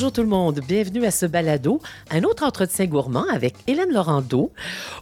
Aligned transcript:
bonjour 0.00 0.12
tout 0.12 0.22
le 0.22 0.28
monde. 0.28 0.60
Bienvenue 0.66 1.04
à 1.04 1.10
ce 1.10 1.26
balado, 1.26 1.78
un 2.10 2.22
autre 2.22 2.42
entretien 2.42 2.86
gourmand 2.86 3.26
avec 3.30 3.54
Hélène 3.66 3.92
Laurando, 3.92 4.50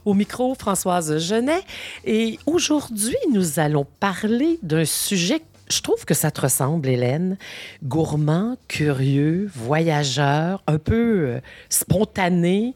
au 0.04 0.12
micro 0.12 0.56
Françoise 0.56 1.18
Genet. 1.18 1.60
Et 2.04 2.36
aujourd'hui, 2.46 3.14
nous 3.32 3.60
allons 3.60 3.86
parler 4.00 4.58
d'un 4.64 4.84
sujet 4.84 5.40
je 5.70 5.82
trouve 5.82 6.04
que 6.04 6.14
ça 6.14 6.32
te 6.32 6.40
ressemble, 6.40 6.88
Hélène. 6.88 7.36
Gourmand, 7.84 8.56
curieux, 8.66 9.48
voyageur, 9.54 10.64
un 10.66 10.78
peu 10.78 11.26
euh, 11.26 11.40
spontané. 11.68 12.74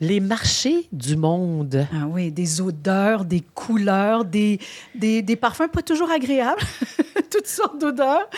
Les 0.00 0.18
marchés 0.18 0.88
du 0.90 1.14
monde. 1.14 1.86
Ah 1.92 2.08
oui, 2.10 2.32
des 2.32 2.60
odeurs, 2.60 3.24
des 3.24 3.40
couleurs, 3.54 4.24
des, 4.24 4.58
des, 4.96 5.22
des 5.22 5.36
parfums 5.36 5.68
pas 5.72 5.82
toujours 5.82 6.10
agréables, 6.10 6.60
toutes 7.30 7.46
sortes 7.46 7.80
d'odeurs. 7.80 8.28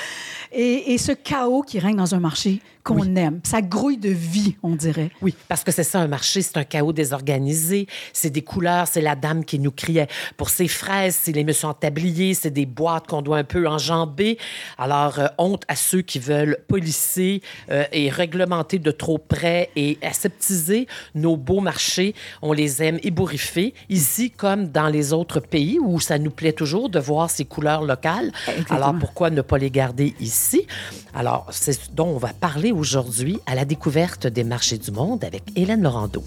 Et, 0.52 0.92
et, 0.92 0.98
ce 0.98 1.12
chaos 1.12 1.62
qui 1.62 1.78
règne 1.78 1.96
dans 1.96 2.14
un 2.14 2.20
marché 2.20 2.60
qu'on 2.84 3.16
aime. 3.16 3.40
Ça 3.44 3.62
grouille 3.62 3.96
de 3.96 4.10
vie, 4.10 4.56
on 4.62 4.76
dirait. 4.76 5.10
Oui, 5.22 5.34
parce 5.48 5.64
que 5.64 5.72
c'est 5.72 5.82
ça, 5.84 6.00
un 6.00 6.06
marché, 6.06 6.42
c'est 6.42 6.58
un 6.58 6.64
chaos 6.64 6.92
désorganisé. 6.92 7.86
C'est 8.12 8.30
des 8.30 8.42
couleurs, 8.42 8.86
c'est 8.86 9.00
la 9.00 9.16
dame 9.16 9.44
qui 9.44 9.58
nous 9.58 9.72
criait 9.72 10.06
pour 10.36 10.50
ses 10.50 10.68
fraises, 10.68 11.18
c'est 11.20 11.32
les 11.32 11.44
messieurs 11.44 11.68
en 11.68 11.74
tablier, 11.74 12.34
c'est 12.34 12.50
des 12.50 12.66
boîtes 12.66 13.06
qu'on 13.06 13.22
doit 13.22 13.38
un 13.38 13.44
peu 13.44 13.66
enjamber. 13.66 14.38
Alors, 14.76 15.18
euh, 15.18 15.26
honte 15.38 15.64
à 15.66 15.76
ceux 15.76 16.02
qui 16.02 16.18
veulent 16.18 16.58
policer 16.68 17.40
euh, 17.70 17.84
et 17.90 18.10
réglementer 18.10 18.78
de 18.78 18.90
trop 18.90 19.16
près 19.16 19.70
et 19.76 19.98
aseptiser 20.02 20.86
nos 21.14 21.36
beaux 21.38 21.60
marchés. 21.60 22.14
On 22.42 22.52
les 22.52 22.82
aime 22.82 22.98
ébouriffés, 23.02 23.72
ici 23.88 24.30
comme 24.30 24.68
dans 24.68 24.88
les 24.88 25.14
autres 25.14 25.40
pays 25.40 25.78
où 25.80 26.00
ça 26.00 26.18
nous 26.18 26.30
plaît 26.30 26.52
toujours 26.52 26.90
de 26.90 26.98
voir 26.98 27.30
ces 27.30 27.46
couleurs 27.46 27.82
locales. 27.82 28.30
Exactement. 28.46 28.76
Alors, 28.76 28.94
pourquoi 28.98 29.30
ne 29.30 29.40
pas 29.40 29.56
les 29.56 29.70
garder 29.70 30.14
ici? 30.20 30.66
Alors, 31.14 31.46
c'est 31.50 31.72
ce 31.72 31.90
dont 31.90 32.08
on 32.08 32.18
va 32.18 32.32
parler 32.34 32.73
aujourd'hui 32.74 33.38
à 33.46 33.54
la 33.54 33.64
découverte 33.64 34.26
des 34.26 34.44
marchés 34.44 34.78
du 34.78 34.90
monde 34.90 35.24
avec 35.24 35.42
Hélène 35.56 35.82
Laurando. 35.82 36.22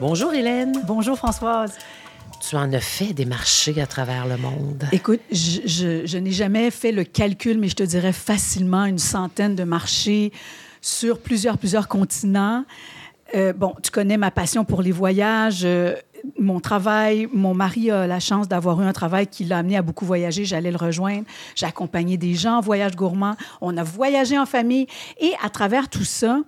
Bonjour 0.00 0.34
Hélène. 0.34 0.82
Bonjour 0.86 1.16
Françoise. 1.16 1.74
Tu 2.40 2.56
en 2.56 2.72
as 2.72 2.80
fait 2.80 3.12
des 3.12 3.24
marchés 3.24 3.80
à 3.80 3.86
travers 3.86 4.26
le 4.26 4.36
monde. 4.36 4.84
Écoute, 4.90 5.20
je, 5.30 5.60
je, 5.64 6.06
je 6.06 6.18
n'ai 6.18 6.32
jamais 6.32 6.70
fait 6.72 6.90
le 6.90 7.04
calcul, 7.04 7.58
mais 7.58 7.68
je 7.68 7.76
te 7.76 7.82
dirais 7.84 8.12
facilement 8.12 8.84
une 8.84 8.98
centaine 8.98 9.54
de 9.54 9.64
marchés 9.64 10.32
sur 10.80 11.20
plusieurs, 11.20 11.56
plusieurs 11.56 11.86
continents. 11.86 12.64
Euh, 13.34 13.52
bon, 13.52 13.74
tu 13.82 13.90
connais 13.90 14.16
ma 14.16 14.30
passion 14.30 14.64
pour 14.64 14.82
les 14.82 14.92
voyages, 14.92 15.62
euh, 15.64 15.94
mon 16.38 16.60
travail. 16.60 17.28
Mon 17.32 17.54
mari 17.54 17.90
a 17.90 18.06
la 18.06 18.20
chance 18.20 18.46
d'avoir 18.46 18.80
eu 18.82 18.84
un 18.84 18.92
travail 18.92 19.26
qui 19.26 19.44
l'a 19.44 19.58
amené 19.58 19.76
à 19.76 19.82
beaucoup 19.82 20.04
voyager. 20.04 20.44
J'allais 20.44 20.70
le 20.70 20.76
rejoindre. 20.76 21.24
J'ai 21.54 21.66
accompagné 21.66 22.16
des 22.16 22.34
gens 22.34 22.58
en 22.58 22.60
voyage 22.60 22.94
gourmand. 22.94 23.36
On 23.60 23.76
a 23.76 23.82
voyagé 23.82 24.38
en 24.38 24.46
famille. 24.46 24.86
Et 25.18 25.32
à 25.42 25.48
travers 25.48 25.88
tout 25.88 26.04
ça, 26.04 26.40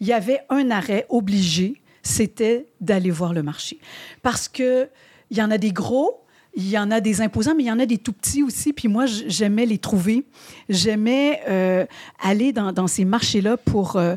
il 0.00 0.06
y 0.06 0.12
avait 0.12 0.40
un 0.48 0.70
arrêt 0.70 1.06
obligé, 1.10 1.80
c'était 2.02 2.66
d'aller 2.80 3.10
voir 3.10 3.32
le 3.32 3.42
marché. 3.42 3.78
Parce 4.22 4.48
que 4.48 4.88
il 5.30 5.38
y 5.38 5.42
en 5.42 5.50
a 5.50 5.58
des 5.58 5.72
gros, 5.72 6.21
il 6.54 6.68
y 6.68 6.78
en 6.78 6.90
a 6.90 7.00
des 7.00 7.20
imposants, 7.22 7.54
mais 7.56 7.62
il 7.64 7.66
y 7.66 7.72
en 7.72 7.78
a 7.78 7.86
des 7.86 7.98
tout 7.98 8.12
petits 8.12 8.42
aussi. 8.42 8.72
Puis 8.72 8.88
moi, 8.88 9.06
j'aimais 9.06 9.64
les 9.64 9.78
trouver. 9.78 10.26
J'aimais 10.68 11.40
euh, 11.48 11.86
aller 12.22 12.52
dans, 12.52 12.86
ces 12.86 13.04
marchés-là 13.04 13.56
pour, 13.56 13.96
euh, 13.96 14.16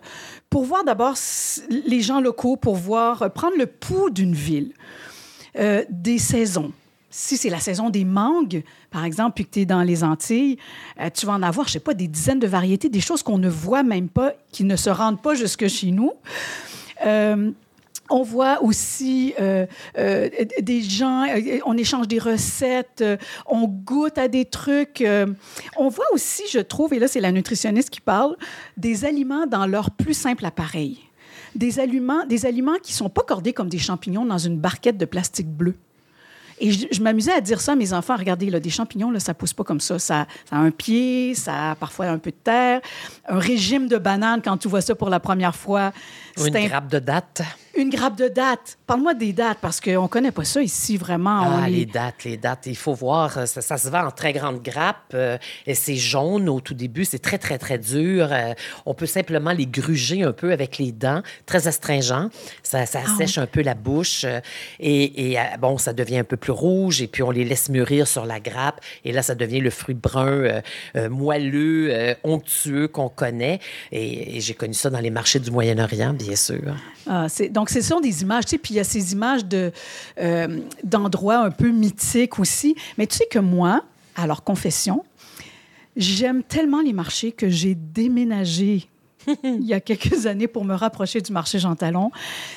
pour 0.49 0.65
voir 0.65 0.83
d'abord 0.83 1.15
les 1.69 2.01
gens 2.01 2.19
locaux, 2.19 2.57
pour 2.57 2.75
voir, 2.75 3.21
euh, 3.21 3.29
prendre 3.29 3.57
le 3.57 3.67
pouls 3.67 4.09
d'une 4.09 4.33
ville, 4.33 4.71
des 5.89 6.17
saisons. 6.17 6.73
Si 7.09 7.37
c'est 7.37 7.49
la 7.49 7.61
saison 7.61 7.89
des 7.89 8.03
mangues, 8.03 8.63
par 8.91 9.05
exemple, 9.05 9.35
puis 9.35 9.45
que 9.45 9.51
tu 9.51 9.59
es 9.61 9.65
dans 9.65 9.83
les 9.83 10.03
Antilles, 10.03 10.57
tu 11.13 11.25
vas 11.25 11.31
en 11.31 11.43
avoir, 11.43 11.65
je 11.67 11.71
sais 11.71 11.79
pas, 11.79 11.93
des 11.93 12.09
dizaines 12.09 12.39
de 12.39 12.47
variétés, 12.47 12.89
des 12.89 12.99
choses 12.99 13.23
qu'on 13.23 13.37
ne 13.37 13.47
voit 13.47 13.83
même 13.83 14.09
pas, 14.09 14.33
qui 14.51 14.65
ne 14.65 14.75
se 14.75 14.89
rendent 14.89 15.21
pas 15.21 15.33
jusque 15.33 15.69
chez 15.69 15.91
nous. 15.91 16.11
On 18.09 18.21
voit 18.21 18.61
aussi 18.63 19.33
euh, 19.39 19.65
euh, 19.97 20.29
des 20.61 20.81
gens, 20.81 21.23
euh, 21.23 21.59
on 21.65 21.75
échange 21.75 22.07
des 22.07 22.19
recettes, 22.19 23.01
euh, 23.01 23.17
on 23.47 23.67
goûte 23.67 24.17
à 24.19 24.27
des 24.27 24.45
trucs. 24.45 25.03
On 25.75 25.89
voit 25.89 26.05
aussi, 26.13 26.43
je 26.51 26.59
trouve, 26.59 26.93
et 26.93 26.99
là 26.99 27.07
c'est 27.07 27.19
la 27.19 27.31
nutritionniste 27.31 27.89
qui 27.89 28.01
parle, 28.01 28.35
des 28.77 29.05
aliments 29.05 29.47
dans 29.47 29.65
leur 29.65 29.89
plus 29.89 30.13
simple 30.13 30.45
appareil. 30.45 30.99
Des 31.55 31.79
aliments, 31.79 32.25
des 32.25 32.45
aliments 32.45 32.77
qui 32.83 32.93
sont 32.93 33.09
pas 33.09 33.23
cordés 33.23 33.53
comme 33.53 33.69
des 33.69 33.79
champignons 33.79 34.25
dans 34.25 34.37
une 34.37 34.59
barquette 34.59 34.97
de 34.97 35.05
plastique 35.05 35.47
bleu. 35.47 35.75
Et 36.59 36.71
je, 36.71 36.87
je 36.91 37.01
m'amusais 37.01 37.33
à 37.33 37.41
dire 37.41 37.59
ça 37.59 37.73
à 37.73 37.75
mes 37.75 37.91
enfants. 37.91 38.15
Regardez, 38.15 38.49
là, 38.49 38.59
des 38.59 38.69
champignons, 38.69 39.11
là, 39.11 39.19
ça 39.19 39.33
pousse 39.33 39.53
pas 39.53 39.63
comme 39.63 39.81
ça. 39.81 39.99
ça. 39.99 40.27
ça. 40.49 40.55
a 40.55 40.59
un 40.59 40.71
pied, 40.71 41.33
ça 41.33 41.71
a 41.71 41.75
parfois 41.75 42.07
un 42.07 42.17
peu 42.17 42.31
de 42.31 42.37
terre. 42.41 42.81
Un 43.27 43.39
régime 43.39 43.87
de 43.87 43.97
bananes, 43.97 44.41
quand 44.43 44.57
tu 44.57 44.67
vois 44.67 44.81
ça 44.81 44.95
pour 44.95 45.09
la 45.09 45.19
première 45.19 45.55
fois. 45.55 45.91
Ou 46.37 46.45
une 46.45 46.55
un... 46.55 46.67
grappe 46.67 46.87
de 46.89 46.99
dattes. 46.99 47.41
Une 47.77 47.89
grappe 47.89 48.17
de 48.17 48.29
dattes. 48.29 48.77
Parle-moi 48.87 49.13
des 49.13 49.33
dattes, 49.33 49.57
parce 49.61 49.81
qu'on 49.81 50.03
ne 50.03 50.07
connaît 50.07 50.31
pas 50.31 50.45
ça 50.45 50.61
ici, 50.61 50.95
vraiment. 50.95 51.41
Ah, 51.41 51.67
les... 51.67 51.79
les... 51.79 51.85
dattes, 51.85 52.23
les 52.23 52.37
dattes. 52.37 52.67
Il 52.67 52.77
faut 52.77 52.93
voir, 52.93 53.37
euh, 53.37 53.45
ça, 53.45 53.61
ça 53.61 53.77
se 53.77 53.89
vend 53.89 54.05
en 54.05 54.11
très 54.11 54.31
grande 54.31 54.61
grappe. 54.63 55.11
Euh, 55.13 55.37
et 55.67 55.75
c'est 55.75 55.97
jaune 55.97 56.47
au 56.47 56.61
tout 56.61 56.73
début. 56.73 57.03
C'est 57.03 57.19
très, 57.19 57.37
très, 57.37 57.57
très 57.57 57.77
dur. 57.77 58.29
Euh, 58.31 58.53
on 58.85 58.93
peut 58.93 59.05
simplement 59.05 59.51
les 59.51 59.65
gruger 59.65 60.23
un 60.23 60.31
peu 60.31 60.53
avec 60.53 60.77
les 60.77 60.93
dents. 60.93 61.21
Très 61.45 61.67
astringent. 61.67 62.29
Ça, 62.63 62.85
ça 62.85 63.01
ah, 63.05 63.17
sèche 63.17 63.37
oui. 63.37 63.43
un 63.43 63.47
peu 63.47 63.61
la 63.61 63.73
bouche. 63.73 64.23
Euh, 64.23 64.39
et, 64.79 65.33
et, 65.33 65.37
bon, 65.59 65.77
ça 65.77 65.91
devient 65.91 66.19
un 66.19 66.23
peu 66.23 66.37
plus 66.37 66.53
rouge. 66.53 67.01
Et 67.01 67.07
puis, 67.07 67.23
on 67.23 67.31
les 67.31 67.43
laisse 67.43 67.67
mûrir 67.67 68.07
sur 68.07 68.25
la 68.25 68.39
grappe. 68.39 68.79
Et 69.03 69.11
là, 69.11 69.21
ça 69.21 69.35
devient 69.35 69.59
le 69.59 69.69
fruit 69.69 69.95
brun, 69.95 70.61
moelleux, 71.09 72.15
onctueux 72.23 72.87
qu'on 72.87 73.09
connaît. 73.09 73.59
Et, 73.91 74.37
et 74.37 74.39
j'ai 74.39 74.53
connu 74.53 74.73
ça 74.73 74.89
dans 74.89 74.99
les 74.99 75.09
marchés 75.09 75.39
du 75.39 75.51
Moyen-Orient, 75.51 76.13
bien 76.13 76.35
sûr. 76.35 76.75
Ah, 77.07 77.27
donc, 77.51 77.64
ce 77.69 77.81
sont 77.81 77.99
des 77.99 78.21
images, 78.21 78.45
tu 78.45 78.51
sais, 78.51 78.57
puis 78.57 78.73
il 78.73 78.77
y 78.77 78.79
a 78.79 78.83
ces 78.83 79.13
images 79.13 79.45
de, 79.45 79.71
euh, 80.19 80.59
d'endroits 80.83 81.39
un 81.39 81.51
peu 81.51 81.69
mythiques 81.69 82.39
aussi. 82.39 82.75
Mais 82.97 83.07
tu 83.07 83.15
sais 83.15 83.27
que 83.29 83.39
moi, 83.39 83.83
alors 84.15 84.43
confession, 84.43 85.03
j'aime 85.95 86.43
tellement 86.43 86.81
les 86.81 86.93
marchés 86.93 87.31
que 87.31 87.49
j'ai 87.49 87.75
déménagé 87.75 88.89
il 89.43 89.63
y 89.63 89.73
a 89.73 89.79
quelques 89.79 90.25
années 90.25 90.47
pour 90.47 90.65
me 90.65 90.75
rapprocher 90.75 91.21
du 91.21 91.31
marché 91.31 91.59
Jean 91.59 91.75
Talon. 91.75 92.11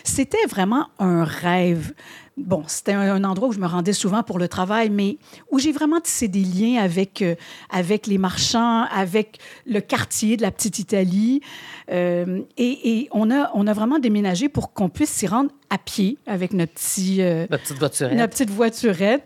C'était 0.04 0.44
vraiment 0.48 0.88
un 0.98 1.24
rêve. 1.24 1.92
Bon, 2.38 2.62
c'était 2.66 2.92
un, 2.92 3.24
endroit 3.24 3.48
où 3.48 3.52
je 3.52 3.58
me 3.58 3.66
rendais 3.66 3.92
souvent 3.92 4.22
pour 4.22 4.38
le 4.38 4.48
travail, 4.48 4.90
mais 4.90 5.18
où 5.50 5.58
j'ai 5.58 5.72
vraiment 5.72 6.00
tissé 6.00 6.28
des 6.28 6.42
liens 6.42 6.82
avec, 6.82 7.22
euh, 7.22 7.34
avec 7.70 8.06
les 8.06 8.18
marchands, 8.18 8.84
avec 8.84 9.38
le 9.66 9.80
quartier 9.80 10.36
de 10.36 10.42
la 10.42 10.50
petite 10.50 10.78
Italie. 10.78 11.40
Euh, 11.90 12.42
et, 12.56 12.98
et 12.98 13.08
on, 13.12 13.30
a, 13.30 13.50
on 13.54 13.66
a 13.66 13.72
vraiment 13.72 13.98
déménagé 13.98 14.48
pour 14.48 14.72
qu'on 14.72 14.88
puisse 14.88 15.10
s'y 15.10 15.26
rendre 15.26 15.50
à 15.70 15.78
pied 15.78 16.16
avec 16.26 16.52
notre, 16.52 16.72
petit, 16.72 17.20
euh, 17.20 17.46
petite 17.46 17.78
voiturette. 17.78 18.16
Notre 18.16 18.32
petite 18.32 18.50
voiturette. 18.50 19.22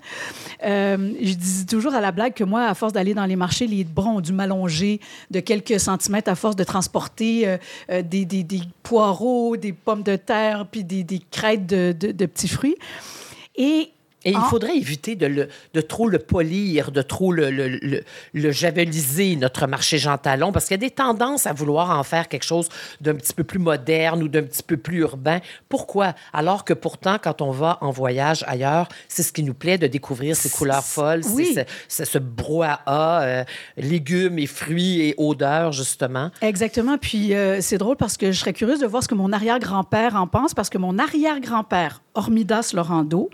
Euh, 0.64 1.12
je 1.20 1.34
dis 1.34 1.66
toujours 1.66 1.94
à 1.94 2.00
la 2.00 2.10
blague 2.10 2.34
que 2.34 2.44
moi, 2.44 2.64
à 2.64 2.74
force 2.74 2.92
d'aller 2.92 3.14
dans 3.14 3.26
les 3.26 3.36
marchés, 3.36 3.66
les 3.66 3.84
bras 3.84 4.10
ont 4.10 4.20
dû 4.20 4.32
m'allonger 4.32 5.00
de 5.30 5.40
quelques 5.40 5.78
centimètres 5.78 6.30
à 6.30 6.34
force 6.34 6.56
de 6.56 6.64
transporter 6.64 7.46
euh, 7.46 8.02
des, 8.02 8.24
des, 8.24 8.42
des, 8.42 8.62
poireaux, 8.82 9.56
des 9.56 9.72
pommes 9.72 10.02
de 10.02 10.16
terre, 10.16 10.66
puis 10.70 10.84
des, 10.84 11.04
des 11.04 11.20
crêtes 11.30 11.66
de, 11.66 11.94
de, 11.98 12.10
de 12.10 12.26
petits 12.26 12.48
fruits. 12.48 12.76
Et 13.56 13.92
et 14.24 14.30
il 14.30 14.40
faudrait 14.50 14.76
éviter 14.76 15.16
de, 15.16 15.26
le, 15.26 15.48
de 15.74 15.80
trop 15.80 16.06
le 16.06 16.20
polir, 16.20 16.92
de 16.92 17.02
trop 17.02 17.32
le, 17.32 17.50
le, 17.50 17.66
le, 17.68 18.04
le 18.32 18.52
javeliser, 18.52 19.34
notre 19.34 19.66
marché 19.66 19.98
Jean 19.98 20.16
Talon, 20.16 20.52
parce 20.52 20.66
qu'il 20.66 20.74
y 20.74 20.84
a 20.84 20.88
des 20.88 20.94
tendances 20.94 21.46
à 21.48 21.52
vouloir 21.52 21.98
en 21.98 22.04
faire 22.04 22.28
quelque 22.28 22.44
chose 22.44 22.68
d'un 23.00 23.16
petit 23.16 23.32
peu 23.34 23.42
plus 23.42 23.58
moderne 23.58 24.22
ou 24.22 24.28
d'un 24.28 24.44
petit 24.44 24.62
peu 24.62 24.76
plus 24.76 24.98
urbain. 24.98 25.40
Pourquoi? 25.68 26.14
Alors 26.32 26.64
que 26.64 26.72
pourtant, 26.72 27.16
quand 27.20 27.42
on 27.42 27.50
va 27.50 27.78
en 27.80 27.90
voyage 27.90 28.44
ailleurs, 28.46 28.88
c'est 29.08 29.24
ce 29.24 29.32
qui 29.32 29.42
nous 29.42 29.54
plaît 29.54 29.76
de 29.76 29.88
découvrir 29.88 30.36
ces 30.36 30.50
couleurs 30.50 30.84
folles, 30.84 31.22
oui. 31.34 31.56
ce, 31.88 32.04
ce 32.04 32.18
brouhaha, 32.18 33.22
euh, 33.22 33.44
légumes 33.76 34.38
et 34.38 34.46
fruits 34.46 35.00
et 35.00 35.14
odeurs, 35.18 35.72
justement. 35.72 36.30
Exactement. 36.42 36.96
Puis 36.96 37.34
euh, 37.34 37.60
c'est 37.60 37.78
drôle 37.78 37.96
parce 37.96 38.16
que 38.16 38.30
je 38.30 38.38
serais 38.38 38.52
curieuse 38.52 38.78
de 38.78 38.86
voir 38.86 39.02
ce 39.02 39.08
que 39.08 39.16
mon 39.16 39.32
arrière-grand-père 39.32 40.14
en 40.14 40.28
pense, 40.28 40.54
parce 40.54 40.70
que 40.70 40.78
mon 40.78 40.96
arrière-grand-père, 40.96 42.02
Hormidas 42.14 42.72
Laurando, 42.74 43.30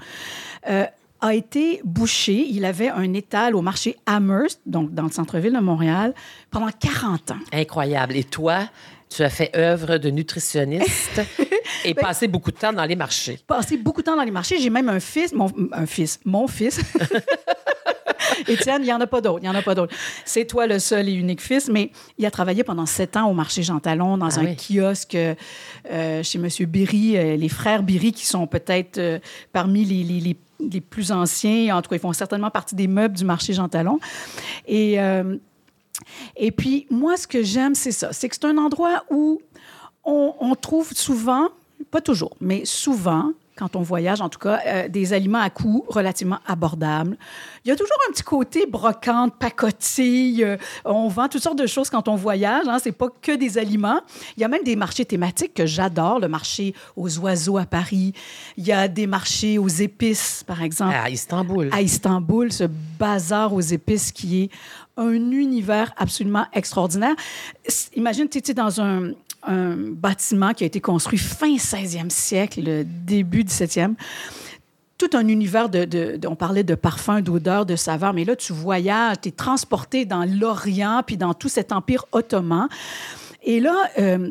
euh, 0.69 0.84
a 1.20 1.34
été 1.34 1.80
bouché. 1.84 2.46
Il 2.48 2.64
avait 2.64 2.88
un 2.88 3.12
étal 3.14 3.56
au 3.56 3.62
marché 3.62 3.96
Amherst, 4.06 4.60
donc 4.66 4.94
dans 4.94 5.04
le 5.04 5.10
centre-ville 5.10 5.52
de 5.52 5.58
Montréal, 5.58 6.14
pendant 6.50 6.69
40 6.69 7.32
ans. 7.32 7.38
Incroyable. 7.52 8.16
Et 8.16 8.25
toi, 8.25 8.69
tu 9.08 9.22
as 9.22 9.30
fait 9.30 9.50
œuvre 9.56 9.98
de 9.98 10.10
nutritionniste 10.10 11.20
et 11.84 11.94
ben, 11.94 12.02
passé 12.02 12.28
beaucoup 12.28 12.52
de 12.52 12.58
temps 12.58 12.72
dans 12.72 12.84
les 12.84 12.96
marchés. 12.96 13.40
Passé 13.46 13.76
beaucoup 13.76 14.02
de 14.02 14.06
temps 14.06 14.16
dans 14.16 14.22
les 14.22 14.30
marchés. 14.30 14.58
J'ai 14.58 14.70
même 14.70 14.88
un 14.88 15.00
fils, 15.00 15.32
mon, 15.32 15.50
un 15.72 15.86
fils, 15.86 16.20
mon 16.25 16.46
fils. 16.46 16.80
Étienne, 18.48 18.82
il 18.82 18.86
n'y 18.86 18.92
en 18.92 19.00
a 19.00 19.06
pas 19.06 19.20
d'autres. 19.20 19.40
Il 19.42 19.46
y 19.46 19.48
en 19.48 19.54
a 19.54 19.62
pas 19.62 19.75
d'autres. 19.75 19.94
C'est 20.25 20.44
toi 20.46 20.66
le 20.66 20.78
seul 20.78 21.08
et 21.08 21.12
unique 21.12 21.40
fils, 21.40 21.69
mais 21.69 21.90
il 22.19 22.26
a 22.26 22.30
travaillé 22.30 22.64
pendant 22.64 22.86
sept 22.86 23.16
ans 23.16 23.30
au 23.30 23.34
marché 23.34 23.62
Jean 23.62 23.78
Talon, 23.80 24.19
dans 24.19 24.26
Ah 24.36 24.40
un 24.40 24.44
oui. 24.44 24.56
kiosque 24.56 25.14
euh, 25.16 26.22
chez 26.22 26.38
M. 26.38 26.48
Berry, 26.69 27.16
euh, 27.16 27.36
les 27.36 27.48
frères 27.48 27.82
Berry, 27.82 28.12
qui 28.12 28.26
sont 28.26 28.46
peut-être 28.46 28.98
euh, 28.98 29.19
parmi 29.52 29.84
les, 29.84 30.02
les- 30.04 30.20
les- 30.20 30.36
les 30.60 30.80
plus 30.80 31.12
anciens. 31.12 31.76
En 31.76 31.82
tout 31.82 31.88
cas, 31.90 31.96
ils 31.96 32.00
font 32.00 32.12
certainement 32.12 32.50
partie 32.50 32.75
des 32.75 32.88
meubles 32.88 33.16
du 33.16 33.25
marché 33.25 33.52
Jean 33.52 33.69
Talon. 33.69 34.00
Et, 34.66 34.98
euh, 35.00 35.36
et 36.36 36.50
puis, 36.50 36.86
moi, 36.90 37.16
ce 37.16 37.26
que 37.28 37.42
j'aime, 37.42 37.75
c'est 37.75 37.92
ça. 37.92 38.12
C'est 38.12 38.28
que 38.28 38.34
c'est 38.34 38.44
un 38.46 38.58
endroit 38.58 39.04
où 39.10 39.40
on, 40.04 40.34
on 40.40 40.54
trouve 40.56 40.92
souvent, 40.94 41.48
pas 41.90 42.00
toujours, 42.00 42.36
mais 42.40 42.64
souvent, 42.64 43.32
quand 43.58 43.75
on 43.76 43.82
voyage, 43.82 44.20
en 44.20 44.28
tout 44.28 44.38
cas, 44.38 44.60
euh, 44.66 44.88
des 44.88 45.12
aliments 45.12 45.40
à 45.40 45.50
coût 45.50 45.84
relativement 45.88 46.38
abordables. 46.46 47.19
Il 47.64 47.69
y 47.69 47.72
a 47.72 47.76
toujours 47.76 47.96
un 48.08 48.12
petit 48.12 48.22
côté 48.22 48.66
brocante, 48.66 49.34
pacotille. 49.37 50.44
euh, 50.44 50.56
on 50.84 51.08
vend 51.08 51.28
toutes 51.28 51.43
sortes 51.43 51.58
de 51.58 51.66
choses 51.66 51.90
quand 51.90 52.06
on 52.08 52.14
voyage. 52.14 52.66
Hein, 52.69 52.78
c'est 52.82 52.93
pas 52.93 53.08
que 53.20 53.32
des 53.32 53.58
aliments. 53.58 54.00
Il 54.37 54.40
y 54.40 54.44
a 54.44 54.49
même 54.49 54.62
des 54.62 54.76
marchés 54.76 55.05
thématiques 55.05 55.55
que 55.55 55.66
j'adore. 55.66 56.20
Le 56.20 56.28
marché 56.28 56.75
aux 56.96 57.19
oiseaux 57.19 57.58
à 57.58 57.66
Paris. 57.66 58.12
Il 58.56 58.66
y 58.66 58.72
a 58.72 58.87
des 58.87 59.06
marchés 59.06 59.58
aux 59.58 59.69
épices, 59.69 60.44
par 60.46 60.62
exemple 60.62 60.94
À 60.94 61.11
Istanbul. 61.11 61.69
à 61.72 61.82
Istanbul, 61.82 62.52
ce 62.52 62.64
bazar 62.99 63.52
aux 63.52 63.61
épices 63.61 64.12
qui 64.12 64.43
est 64.44 64.50
un 64.96 65.12
univers 65.12 65.93
absolument 65.96 66.46
extraordinaire. 66.52 67.14
Imagine, 67.94 68.28
tu 68.28 68.38
es 68.38 68.54
dans 68.54 68.81
un, 68.81 69.12
un 69.49 69.75
bâtiment 69.77 70.53
qui 70.53 70.65
a 70.65 70.67
été 70.67 70.81
construit 70.81 71.19
fin 71.19 71.56
16e 71.56 72.11
siècle, 72.11 72.62
le 72.62 72.85
début 72.85 73.43
17e. 73.45 73.95
Tout 74.99 75.11
un 75.15 75.29
univers 75.29 75.69
de- 75.69 76.19
On 76.27 76.35
parlait 76.37 76.65
de 76.65 76.75
parfums, 76.75 77.21
d'odeurs, 77.23 77.65
de 77.67 77.77
saveurs, 77.77 78.12
mais 78.12 78.25
là, 78.25 78.35
tu 78.37 78.53
voyages, 78.53 79.17
tu 79.23 79.29
es 79.29 79.33
transporté 79.33 80.05
dans 80.05 80.25
l'Orient, 80.25 81.03
puis 81.06 81.17
dans 81.17 81.35
tout 81.35 81.49
cet 81.49 81.73
empire 81.73 82.05
ottoman. 82.12 82.69
Et 83.45 83.61
là, 83.61 83.77
euh, 83.99 84.31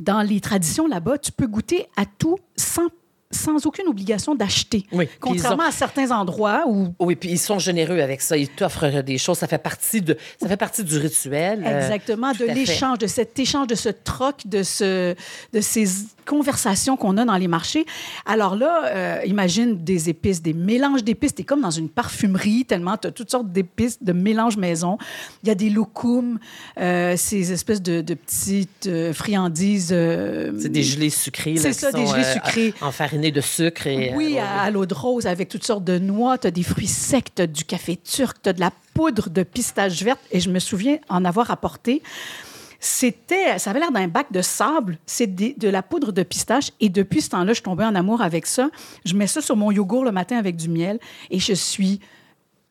dans 0.00 0.22
les 0.22 0.40
traditions 0.40 0.86
là-bas, 0.86 1.18
tu 1.18 1.32
peux 1.32 1.46
goûter 1.48 1.86
à 1.96 2.04
tout 2.06 2.38
sans, 2.56 2.86
sans 3.30 3.66
aucune 3.66 3.88
obligation 3.88 4.34
d'acheter. 4.34 4.84
Oui, 4.92 5.08
Contrairement 5.20 5.64
à 5.64 5.70
certains 5.72 6.10
endroits 6.10 6.64
où 6.68 6.88
Oui, 7.00 7.16
puis 7.16 7.30
ils 7.30 7.38
sont 7.38 7.58
généreux 7.58 8.00
avec 8.00 8.20
ça. 8.20 8.36
Ils 8.36 8.48
t'offrent 8.48 9.02
des 9.02 9.18
choses. 9.18 9.38
Ça 9.38 9.48
fait 9.48 9.58
partie, 9.58 10.00
de, 10.00 10.16
ça 10.40 10.48
fait 10.48 10.56
partie 10.56 10.84
du 10.84 10.96
rituel. 10.98 11.64
euh, 11.66 11.80
Exactement, 11.80 12.32
de 12.32 12.44
l'échange, 12.44 12.98
de 12.98 13.06
cet 13.06 13.38
échange, 13.38 13.66
de 13.66 13.74
ce 13.74 13.88
troc, 13.88 14.46
de, 14.46 14.62
ce, 14.62 15.14
de 15.52 15.60
ces 15.60 15.86
conversations 16.24 16.96
qu'on 16.96 17.16
a 17.18 17.24
dans 17.24 17.36
les 17.36 17.48
marchés. 17.48 17.86
Alors 18.26 18.56
là, 18.56 18.84
euh, 18.86 19.20
imagine 19.26 19.76
des 19.82 20.08
épices, 20.08 20.42
des 20.42 20.52
mélanges 20.52 21.04
d'épices. 21.04 21.34
Tu 21.34 21.42
es 21.42 21.44
comme 21.44 21.60
dans 21.60 21.70
une 21.70 21.88
parfumerie, 21.88 22.64
tellement 22.64 22.96
tu 22.96 23.08
as 23.08 23.10
toutes 23.12 23.30
sortes 23.30 23.50
d'épices, 23.52 24.02
de 24.02 24.12
mélanges 24.12 24.56
maison. 24.56 24.98
Il 25.42 25.48
y 25.48 25.52
a 25.52 25.54
des 25.54 25.70
loukoums, 25.70 26.38
euh, 26.80 27.14
ces 27.16 27.52
espèces 27.52 27.82
de, 27.82 28.00
de 28.00 28.14
petites 28.14 28.86
euh, 28.86 29.12
friandises. 29.12 29.88
C'est 29.88 30.68
des 30.68 30.82
gelées 30.82 31.10
sucrées. 31.10 31.56
C'est 31.56 31.72
ça, 31.72 31.92
des 31.92 32.06
gelées 32.06 32.24
sucrées. 32.32 32.74
De 33.16 33.40
sucre. 33.40 33.86
Et, 33.86 34.12
Oui, 34.14 34.36
euh, 34.38 34.42
à, 34.42 34.62
à 34.62 34.70
l'eau 34.70 34.86
de 34.86 34.94
rose 34.94 35.26
avec 35.26 35.48
toutes 35.48 35.64
sortes 35.64 35.84
de 35.84 35.98
noix. 35.98 36.38
Tu 36.38 36.46
as 36.46 36.50
des 36.50 36.62
fruits 36.62 36.86
secs, 36.86 37.34
tu 37.34 37.42
as 37.42 37.46
du 37.46 37.64
café 37.64 37.96
turc, 37.96 38.36
tu 38.42 38.48
as 38.48 38.52
de 38.52 38.60
la 38.60 38.70
poudre 38.94 39.30
de 39.30 39.42
pistache 39.42 40.02
verte. 40.02 40.20
Et 40.30 40.40
je 40.40 40.50
me 40.50 40.58
souviens 40.58 40.98
en 41.08 41.24
avoir 41.24 41.50
apporté. 41.50 42.02
C'était, 42.78 43.58
ça 43.58 43.70
avait 43.70 43.80
l'air 43.80 43.90
d'un 43.90 44.08
bac 44.08 44.30
de 44.30 44.42
sable. 44.42 44.98
C'est 45.06 45.34
de 45.34 45.68
la 45.68 45.82
poudre 45.82 46.12
de 46.12 46.22
pistache. 46.22 46.70
Et 46.80 46.88
depuis 46.88 47.22
ce 47.22 47.30
temps-là, 47.30 47.48
je 47.48 47.54
suis 47.54 47.62
tombée 47.62 47.84
en 47.84 47.94
amour 47.94 48.20
avec 48.20 48.46
ça. 48.46 48.68
Je 49.04 49.14
mets 49.14 49.26
ça 49.26 49.40
sur 49.40 49.56
mon 49.56 49.70
yogourt 49.70 50.04
le 50.04 50.12
matin 50.12 50.36
avec 50.36 50.56
du 50.56 50.68
miel 50.68 50.98
et 51.30 51.38
je 51.38 51.54
suis 51.54 52.00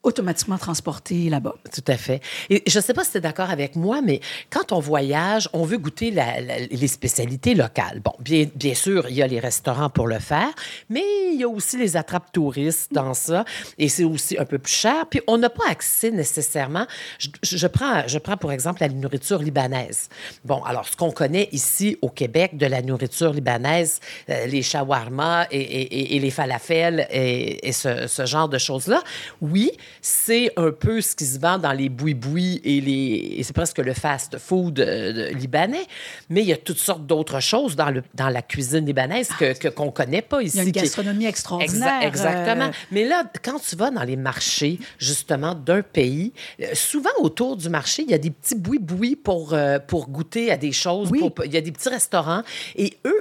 automatiquement 0.05 0.57
transportée 0.57 1.29
là-bas. 1.29 1.55
Tout 1.73 1.83
à 1.87 1.97
fait. 1.97 2.21
Et 2.49 2.63
je 2.67 2.77
ne 2.77 2.83
sais 2.83 2.93
pas 2.93 3.03
si 3.03 3.11
tu 3.11 3.17
es 3.17 3.21
d'accord 3.21 3.49
avec 3.49 3.75
moi, 3.75 4.01
mais 4.01 4.21
quand 4.51 4.71
on 4.71 4.79
voyage, 4.79 5.49
on 5.51 5.65
veut 5.65 5.79
goûter 5.79 6.11
les 6.11 6.87
spécialités 6.87 7.55
locales. 7.55 8.01
Bon, 8.01 8.13
bien, 8.19 8.75
sûr, 8.75 9.09
il 9.09 9.15
y 9.15 9.23
a 9.23 9.27
les 9.27 9.39
restaurants 9.39 9.89
pour 9.89 10.07
le 10.07 10.19
faire, 10.19 10.53
mais 10.89 11.03
il 11.33 11.39
y 11.39 11.43
a 11.43 11.49
aussi 11.49 11.77
les 11.77 11.97
attrapes 11.97 12.31
touristes 12.31 12.93
dans 12.93 13.15
ça, 13.15 13.45
et 13.79 13.89
c'est 13.89 14.03
aussi 14.03 14.37
un 14.37 14.45
peu 14.45 14.59
plus 14.59 14.73
cher. 14.73 15.07
Puis 15.09 15.21
on 15.27 15.39
n'a 15.39 15.49
pas 15.49 15.67
accès 15.69 16.11
nécessairement. 16.11 16.85
Je, 17.19 17.67
prends, 17.67 18.07
je 18.07 18.19
prends 18.19 18.37
pour 18.37 18.51
exemple 18.51 18.81
la 18.81 18.89
nourriture 18.89 19.39
libanaise. 19.39 20.09
Bon, 20.43 20.63
alors 20.63 20.87
ce 20.87 20.95
qu'on 20.95 21.11
connaît 21.11 21.49
ici 21.51 21.97
au 22.03 22.09
Québec 22.09 22.57
de 22.57 22.67
la 22.67 22.83
nourriture 22.83 23.33
libanaise, 23.33 23.99
euh, 24.29 24.45
les 24.45 24.61
shawarma 24.61 25.47
et, 25.49 26.19
les 26.19 26.29
falafels 26.29 27.07
et, 27.09 27.67
et 27.67 27.71
ce, 27.71 28.05
ce 28.05 28.25
genre 28.27 28.49
de 28.49 28.59
choses-là, 28.59 29.01
oui, 29.41 29.71
c'est 30.01 30.51
un 30.57 30.71
peu 30.71 31.01
ce 31.01 31.15
qui 31.15 31.25
se 31.25 31.39
vend 31.39 31.57
dans 31.57 31.71
les 31.73 31.89
boui-boui 31.89 32.61
et, 32.63 32.81
les, 32.81 33.35
et 33.37 33.43
c'est 33.43 33.53
presque 33.53 33.79
le 33.79 33.93
fast-food 33.93 34.79
euh, 34.79 35.31
libanais, 35.31 35.85
mais 36.29 36.41
il 36.41 36.47
y 36.47 36.53
a 36.53 36.57
toutes 36.57 36.77
sortes 36.79 37.05
d'autres 37.05 37.39
choses 37.39 37.75
dans, 37.75 37.89
le, 37.89 38.03
dans 38.13 38.29
la 38.29 38.41
cuisine 38.41 38.85
libanaise 38.85 39.29
que, 39.39 39.53
que- 39.57 39.67
qu'on 39.67 39.85
ne 39.87 39.91
connaît 39.91 40.21
pas 40.21 40.41
ici. 40.41 40.55
Il 40.55 40.57
y 40.57 40.59
a 40.59 40.63
une 40.63 40.69
est- 40.69 40.71
gastronomie 40.71 41.25
Exa- 41.25 41.29
extraordinaire. 41.29 42.01
exactement. 42.03 42.65
euh, 42.65 42.71
Mais 42.91 43.05
là, 43.05 43.23
quand 43.43 43.59
tu 43.59 43.75
vas 43.75 43.91
dans 43.91 44.03
les 44.03 44.15
marchés, 44.15 44.79
justement, 44.99 45.53
d'un 45.55 45.81
pays, 45.81 46.33
euh, 46.61 46.65
souvent 46.73 47.09
autour 47.19 47.55
du 47.57 47.69
marché, 47.69 48.03
il 48.03 48.11
y 48.11 48.13
a 48.13 48.17
des 48.17 48.31
petits 48.31 48.55
boui-boui 48.55 49.15
pour, 49.15 49.53
euh, 49.53 49.79
pour 49.79 50.09
goûter 50.09 50.51
à 50.51 50.57
des 50.57 50.71
choses. 50.71 51.09
Oui. 51.11 51.19
pour- 51.19 51.45
il 51.45 51.53
y 51.53 51.57
a 51.57 51.61
des 51.61 51.71
petits 51.71 51.89
restaurants. 51.89 52.41
Et 52.75 52.97
eux, 53.05 53.14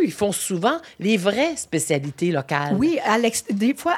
eux, 0.00 0.04
ils 0.04 0.12
font 0.12 0.32
souvent 0.32 0.78
les 0.98 1.16
vraies 1.16 1.56
spécialités 1.56 2.30
locales. 2.30 2.74
Oui, 2.76 2.98
des 3.50 3.74
fois, 3.74 3.96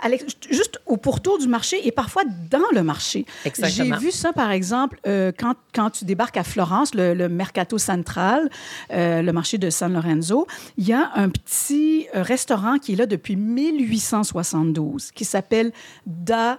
juste 0.51 0.81
au 0.87 0.97
pourtour 0.97 1.39
du 1.39 1.49
marché 1.49 1.87
et 1.87 1.93
parfois 1.93 2.23
dans 2.51 2.71
le 2.73 2.83
marché. 2.83 3.25
Exactement. 3.45 3.99
J'ai 3.99 4.07
vu 4.07 4.11
ça, 4.11 4.33
par 4.33 4.51
exemple, 4.51 4.99
euh, 5.07 5.33
quand, 5.37 5.55
quand 5.75 5.91
tu 5.91 6.05
débarques 6.05 6.37
à 6.37 6.45
Florence, 6.45 6.95
le, 6.95 7.15
le 7.15 7.29
Mercato 7.29 7.79
Central, 7.79 8.51
euh, 8.93 9.23
le 9.23 9.33
marché 9.33 9.59
de 9.59 9.71
San 9.71 9.93
Lorenzo, 9.93 10.47
il 10.77 10.89
y 10.89 10.93
a 10.93 11.11
un 11.15 11.29
petit 11.29 12.07
euh, 12.15 12.23
restaurant 12.23 12.79
qui 12.79 12.93
est 12.93 12.97
là 12.97 13.07
depuis 13.07 13.37
1872 13.37 15.13
qui 15.13 15.25
s'appelle 15.25 15.73
Da 16.07 16.59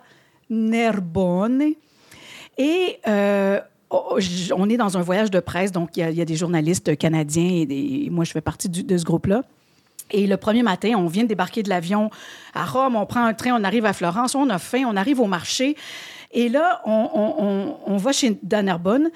Nerbone. 0.49 1.73
Et 2.57 2.99
euh, 3.07 3.59
on 4.55 4.69
est 4.69 4.77
dans 4.77 4.97
un 4.97 5.01
voyage 5.01 5.31
de 5.31 5.39
presse, 5.39 5.71
donc 5.71 5.95
il 5.95 6.09
y 6.11 6.21
a, 6.21 6.25
des 6.25 6.35
journalistes 6.35 6.97
canadiens 6.97 7.65
et 7.69 8.09
moi, 8.11 8.25
je 8.25 8.31
fais 8.31 8.41
partie 8.41 8.69
de 8.69 8.97
ce 8.97 9.03
groupe-là. 9.03 9.43
Et 10.11 10.27
le 10.27 10.37
premier 10.37 10.63
matin, 10.63 10.93
on 10.95 11.07
vient 11.07 11.23
de 11.23 11.27
débarquer 11.27 11.63
de 11.63 11.69
l'avion 11.69 12.09
à 12.53 12.65
Rome, 12.65 12.95
on 12.95 13.05
prend 13.05 13.25
un 13.25 13.33
train, 13.33 13.59
on 13.59 13.63
arrive 13.63 13.85
à 13.85 13.93
Florence, 13.93 14.35
on 14.35 14.49
a 14.49 14.59
faim, 14.59 14.83
on 14.87 14.95
arrive 14.95 15.19
au 15.19 15.25
marché. 15.25 15.75
Et 16.31 16.49
là, 16.49 16.81
on, 16.85 17.97
va 17.97 18.11
chez 18.11 18.37
Danerbonne. 18.43 19.09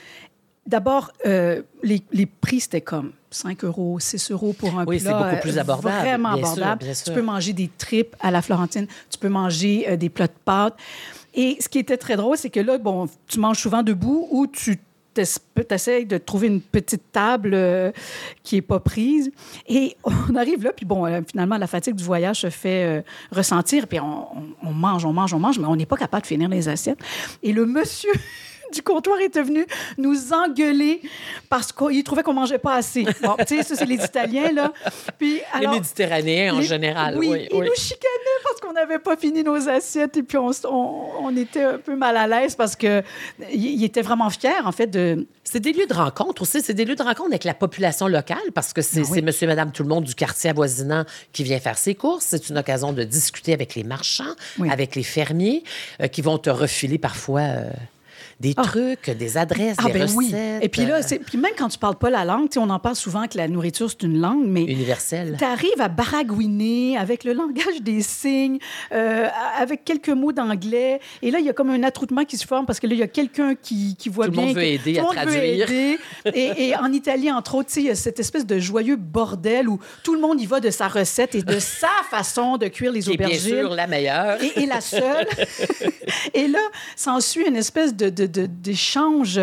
D'abord, 0.65 1.11
euh, 1.25 1.61
les, 1.83 2.01
les 2.11 2.25
prix, 2.25 2.59
c'était 2.59 2.81
comme 2.81 3.11
5 3.37 3.63
euros, 3.63 3.99
6 3.99 4.31
euros 4.31 4.53
pour 4.57 4.77
un 4.79 4.85
Oui, 4.85 4.99
c'est 4.99 5.05
plat. 5.09 5.23
beaucoup 5.29 5.41
plus 5.41 5.57
euh, 5.57 5.61
abordable, 5.61 5.95
Vraiment 5.99 6.33
bien 6.33 6.43
sûr, 6.43 6.51
abordable. 6.63 6.85
Tu 7.05 7.11
peux 7.11 7.21
manger 7.21 7.53
des 7.53 7.69
tripes 7.77 8.15
à 8.19 8.31
la 8.31 8.41
Florentine, 8.41 8.87
tu 9.09 9.17
peux 9.17 9.29
manger 9.29 9.85
euh, 9.89 9.95
des 9.97 10.09
plats 10.09 10.27
de 10.27 10.33
pâtes. 10.45 10.75
Et 11.33 11.57
ce 11.59 11.69
qui 11.69 11.79
était 11.79 11.97
très 11.97 12.15
drôle, 12.17 12.37
c'est 12.37 12.49
que 12.49 12.59
là, 12.59 12.77
bon, 12.77 13.07
tu 13.27 13.39
manges 13.39 13.59
souvent 13.59 13.83
debout 13.83 14.27
ou 14.31 14.47
tu 14.47 14.79
essaies 15.71 16.05
de 16.05 16.17
trouver 16.19 16.45
une 16.47 16.61
petite 16.61 17.11
table 17.11 17.51
euh, 17.53 17.91
qui 18.43 18.55
n'est 18.55 18.61
pas 18.61 18.79
prise. 18.79 19.31
Et 19.67 19.95
on 20.03 20.35
arrive 20.35 20.63
là, 20.63 20.71
puis 20.75 20.85
bon, 20.85 21.05
euh, 21.07 21.21
finalement, 21.27 21.57
la 21.57 21.65
fatigue 21.67 21.95
du 21.95 22.03
voyage 22.03 22.41
se 22.41 22.49
fait 22.51 22.83
euh, 22.99 23.01
ressentir, 23.31 23.87
puis 23.87 23.99
on, 23.99 24.37
on- 24.37 24.43
on 24.69 24.71
mange, 24.73 25.05
on 25.05 25.13
mange, 25.13 25.33
on 25.33 25.39
mange, 25.39 25.57
mais 25.59 25.65
on 25.65 25.75
n'est 25.75 25.85
pas 25.87 25.97
capable 25.97 26.21
de 26.21 26.27
finir 26.27 26.49
les 26.49 26.67
assiettes. 26.69 26.99
Et 27.43 27.51
le 27.53 27.65
monsieur 27.65 28.11
du 28.73 28.81
comptoir 28.81 29.19
était 29.19 29.41
venu 29.43 29.65
nous 29.97 30.33
engueuler 30.33 31.01
parce 31.49 31.71
qu'il 31.71 32.03
trouvait 32.03 32.23
qu'on 32.23 32.33
mangeait 32.33 32.57
pas 32.57 32.75
assez. 32.75 33.05
Bon, 33.21 33.35
tu 33.47 33.57
sais, 33.57 33.63
ça, 33.63 33.75
c'est 33.75 33.85
les 33.85 34.03
Italiens, 34.03 34.51
là. 34.51 34.71
Puis, 35.17 35.39
alors, 35.53 35.73
les 35.73 35.79
Méditerranéens 35.79 36.55
en 36.55 36.59
les- 36.59 36.65
général. 36.65 37.17
Oui, 37.17 37.29
Oui, 37.31 37.47
ils 37.51 37.57
oui. 37.59 37.65
nous 37.67 37.75
chicanaient 37.75 38.41
parce 38.43 38.59
qu'on 38.59 38.73
n'avait 38.73 38.99
pas 38.99 39.15
fini 39.17 39.43
nos 39.43 39.67
assiettes 39.69 40.17
et 40.17 40.23
puis 40.23 40.37
on, 40.37 40.51
s- 40.51 40.65
on- 40.69 41.05
on 41.21 41.35
était 41.35 41.63
un 41.63 41.77
peu 41.77 41.95
mal 41.95 42.15
à 42.17 42.27
l'aise 42.27 42.55
parce 42.55 42.75
il 42.81 43.03
il 43.77 43.83
était 43.83 44.01
vraiment 44.01 44.29
fier, 44.29 44.65
en 44.65 44.71
fait, 44.71 44.87
de... 44.87 45.25
C'est 45.43 45.59
des 45.61 45.71
lieux 45.73 45.87
de 45.87 45.93
rencontre 45.93 46.41
aussi. 46.41 46.61
C'est 46.61 46.73
des 46.73 46.83
lieux 46.85 46.95
de 46.95 47.03
rencontre 47.03 47.29
avec 47.29 47.43
la 47.45 47.53
population 47.53 48.07
locale 48.07 48.37
parce 48.53 48.73
que 48.73 48.81
c'est 48.81 48.99
Ah 48.99 49.03
oui. 49.03 49.11
c'est 49.13 49.21
monsieur 49.21 49.45
et 49.45 49.47
madame 49.47 49.71
tout 49.71 49.83
le 49.83 49.89
monde 49.89 50.03
du 50.03 50.13
quartier 50.15 50.49
avoisinant 50.49 51.05
qui 51.31 51.43
vient 51.43 51.59
faire 51.59 51.77
ses 51.77 51.95
courses. 51.95 52.25
C'est 52.29 52.49
une 52.49 52.57
occasion 52.57 52.91
de 52.91 53.03
discuter 53.03 53.53
avec 53.53 53.75
les 53.75 53.83
marchands, 53.83 54.35
avec 54.69 54.95
les 54.95 55.03
fermiers 55.03 55.63
euh, 56.01 56.07
qui 56.07 56.21
vont 56.21 56.37
te 56.37 56.49
refiler 56.49 56.97
parfois 56.97 57.41
euh, 57.41 57.69
des 58.39 58.53
Ah. 58.55 58.61
trucs, 58.63 59.09
des 59.09 59.37
adresses, 59.37 59.77
Ah 59.79 59.85
des 59.87 59.93
ben 59.93 60.01
recettes. 60.03 60.15
oui. 60.17 60.31
Et 60.61 60.69
puis 60.69 60.85
là, 60.85 60.97
euh, 60.97 61.01
c'est- 61.05 61.17
puis 61.19 61.37
même 61.39 61.53
quand 61.57 61.69
tu 61.69 61.79
parles 61.79 61.95
pas 61.95 62.09
la 62.11 62.23
langue, 62.23 62.47
on 62.57 62.69
en 62.69 62.77
parle 62.79 62.95
souvent 62.95 63.25
que 63.27 63.35
la 63.37 63.47
nourriture, 63.47 63.89
c'est 63.89 64.03
une 64.03 64.19
langue, 64.19 64.45
mais 64.45 64.61
universel. 64.63 65.35
tu 65.39 65.43
arrives 65.43 65.79
à 65.81 65.87
baragouiner 65.87 66.97
avec 66.97 67.23
le 67.23 67.33
langage 67.33 67.81
des 67.81 68.01
signes, 68.01 68.59
euh, 68.91 69.27
avec 69.57 69.83
quelques 69.83 70.09
mots 70.09 70.31
d'anglais. 70.31 70.99
Et 71.21 71.31
là, 71.31 71.39
il 71.39 71.45
y 71.45 71.49
a 71.49 71.53
comme 71.53 71.69
un 71.71 71.81
attroupement 71.83 72.25
qui 72.25 72.37
se 72.37 72.45
forme 72.45 72.65
parce 72.67 72.79
que 72.79 72.85
là, 72.87 72.93
il 72.93 72.99
y 72.99 73.03
a 73.03 73.07
quelqu'un 73.07 73.55
qui, 73.55 73.95
qui 73.97 74.09
voit 74.09 74.25
Tout 74.25 74.31
le 74.31 74.37
bien. 74.37 74.45
monde 74.47 74.55
veut 74.55 74.63
aider 74.63 74.93
tout 74.93 74.99
à 75.09 75.13
le 75.13 75.19
monde 75.31 75.35
veut 75.35 75.43
aider. 75.43 75.97
Et, 76.33 76.67
et 76.69 76.75
en 76.77 76.91
Italie, 76.93 77.31
entre 77.31 77.55
autres, 77.55 77.69
il 77.77 77.83
y 77.85 77.89
a 77.89 77.95
cette 77.95 78.19
espèce 78.19 78.45
de 78.45 78.59
joyeux 78.59 78.97
bordel 78.97 79.67
où 79.67 79.79
tout 80.03 80.13
le 80.13 80.21
monde 80.21 80.39
y 80.39 80.45
va 80.45 80.59
de 80.59 80.69
sa 80.69 80.87
recette 80.87 81.33
et 81.35 81.41
de 81.41 81.59
sa 81.59 81.87
façon 82.11 82.57
de 82.57 82.67
cuire 82.67 82.91
les 82.91 83.09
est 83.09 83.17
bien 83.17 83.27
aubergines. 83.27 83.57
sûr 83.61 83.69
la 83.71 83.87
meilleure. 83.87 84.37
Et, 84.43 84.61
et 84.63 84.65
la 84.67 84.81
seule. 84.81 85.27
et 86.33 86.47
là, 86.47 86.59
s'ensuit 86.95 87.45
une 87.47 87.55
espèce 87.55 87.95
de, 87.95 88.09
de- 88.09 88.26
de- 88.27 88.45
d'échange 88.45 89.39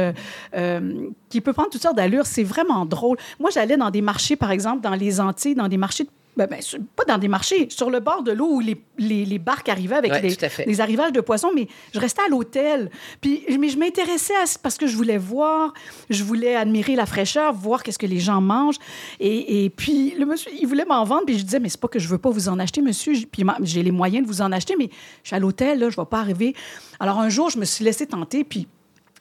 euh, 0.55 1.11
qui 1.29 1.41
peut 1.41 1.53
prendre 1.53 1.71
toutes 1.71 1.83
sortes 1.83 1.97
d'allures. 1.97 2.27
C'est 2.27 2.45
vraiment 2.45 2.87
drôle. 2.87 3.19
Moi, 3.41 3.51
j'allais 3.53 3.77
dans 3.77 3.91
des 3.91 4.03
marchés, 4.03 4.37
par 4.37 4.51
exemple, 4.51 4.81
dans 4.83 4.95
les 4.95 5.21
Antilles, 5.21 5.55
dans 5.55 5.69
des 5.69 5.77
marchés 5.77 6.05
de 6.05 6.11
ben, 6.37 6.47
ben, 6.49 6.61
pas 6.97 7.05
dans 7.05 7.19
des 7.19 7.29
marchés, 7.29 7.69
sur 7.71 7.91
le 7.91 8.01
bord 8.01 8.23
de 8.23 8.33
l'eau 8.33 8.49
où 8.55 8.61
les, 8.61 8.77
les- 8.99 9.25
les 9.25 9.39
barques 9.39 9.69
arrivaient 9.69 9.97
avec 9.97 10.13
Ouais, 10.13 10.21
les, 10.21 10.29
les 10.67 10.81
arrivages 10.81 11.13
de 11.13 11.21
poissons, 11.21 11.51
mais 11.55 11.69
je 11.95 12.01
restais 12.01 12.23
à 12.23 12.29
l'hôtel. 12.29 12.91
Puis, 13.21 13.43
mais 13.61 13.69
je 13.69 13.79
m'intéressais 13.79 14.35
à 14.43 14.47
ce- 14.47 14.59
parce 14.59 14.77
que 14.77 14.87
je 14.87 14.97
voulais 14.97 15.19
voir, 15.19 15.73
je 16.11 16.25
voulais 16.25 16.57
admirer 16.57 16.97
la 16.97 17.07
fraîcheur, 17.07 17.53
voir 17.53 17.83
qu'est-ce 17.83 17.99
que 17.99 18.07
les 18.07 18.21
gens 18.21 18.41
mangent. 18.41 18.79
Et, 19.21 19.65
et 19.65 19.71
puis, 19.71 20.15
le 20.19 20.27
monsieur, 20.27 20.51
il 20.61 20.67
voulait 20.67 20.85
m'en 20.85 21.05
vendre, 21.05 21.25
puis 21.27 21.39
je 21.39 21.45
disais, 21.45 21.61
mais 21.61 21.69
c'est 21.69 21.81
pas 21.81 21.89
que 21.89 21.99
je 21.99 22.09
veux 22.09 22.19
pas 22.19 22.31
vous 22.31 22.49
en 22.49 22.59
acheter, 22.59 22.81
monsieur. 22.83 23.13
Puis 23.31 23.45
j'ai 23.63 23.83
les 23.83 23.91
moyens 23.93 24.25
de 24.27 24.29
vous 24.33 24.43
en 24.43 24.51
acheter, 24.53 24.75
mais 24.79 24.89
je 25.23 25.29
suis 25.29 25.37
à 25.37 25.39
l'hôtel, 25.39 25.79
là, 25.79 25.91
je 25.91 25.97
vais 25.97 26.07
pas 26.07 26.19
arriver. 26.21 26.55
Alors, 27.01 27.19
un 27.21 27.29
jour, 27.29 27.51
je 27.51 27.59
me 27.59 27.65
suis 27.65 27.85
laissé 27.85 28.07
tenter, 28.07 28.45
puis 28.45 28.67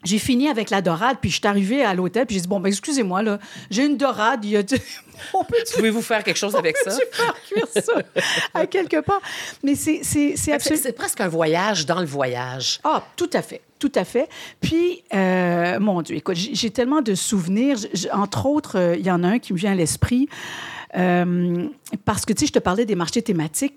j'ai 0.04 0.20
fini 0.20 0.50
avec 0.50 0.70
la 0.70 0.82
dorade, 0.82 1.18
puis 1.22 1.30
je 1.30 1.38
suis 1.38 1.48
arrivée 1.48 1.84
à 1.84 1.94
l'hôtel, 1.94 2.26
puis 2.26 2.36
j'ai 2.36 2.42
dit, 2.42 2.48
bon, 2.48 2.60
ben, 2.60 2.70
excusez-moi, 2.70 3.22
là, 3.24 3.40
j'ai 3.70 3.86
une 3.86 3.98
dorade, 3.98 4.44
il 4.46 4.52
y 4.52 4.58
a... 4.58 4.62
On 5.34 5.44
peut 5.44 5.56
Pouvez-vous 5.76 6.02
faire 6.02 6.24
quelque 6.24 6.38
chose 6.38 6.56
avec 6.56 6.76
ça? 6.78 6.92
faire 7.12 7.36
cuire 7.48 7.68
ça 7.84 7.94
à 8.54 8.66
quelque 8.66 9.00
part? 9.02 9.22
Mais 9.64 9.76
c'est 9.76 10.00
absolument... 10.52 10.82
c'est 10.84 10.94
presque 10.94 11.22
un 11.22 11.28
voyage 11.28 11.86
dans 11.86 12.00
le 12.00 12.06
voyage. 12.08 12.80
Ah, 12.84 13.04
tout 13.16 13.30
à 13.34 13.42
fait, 13.44 13.62
tout 13.80 13.92
à 13.96 14.06
fait. 14.06 14.28
Puis, 14.60 15.04
euh, 15.14 15.80
mon 15.80 16.02
Dieu, 16.02 16.16
écoute, 16.16 16.36
j'ai 16.36 16.72
tellement 16.72 17.02
de 17.02 17.14
souvenirs. 17.16 17.78
Entre 18.12 18.46
autres, 18.48 18.78
euh, 18.80 18.96
il 18.98 19.06
y 19.06 19.12
en 19.12 19.24
a 19.24 19.28
un 19.28 19.40
qui 19.40 19.54
me 19.54 19.58
vient 19.58 19.72
à 19.74 19.76
l'esprit. 19.76 20.28
euh, 20.98 21.68
parce 22.06 22.26
que, 22.26 22.34
tu 22.34 22.42
sais, 22.42 22.48
je 22.48 22.54
te 22.54 22.60
parlais 22.60 22.86
des 22.86 22.96
marchés 22.96 23.22
thématiques. 23.22 23.76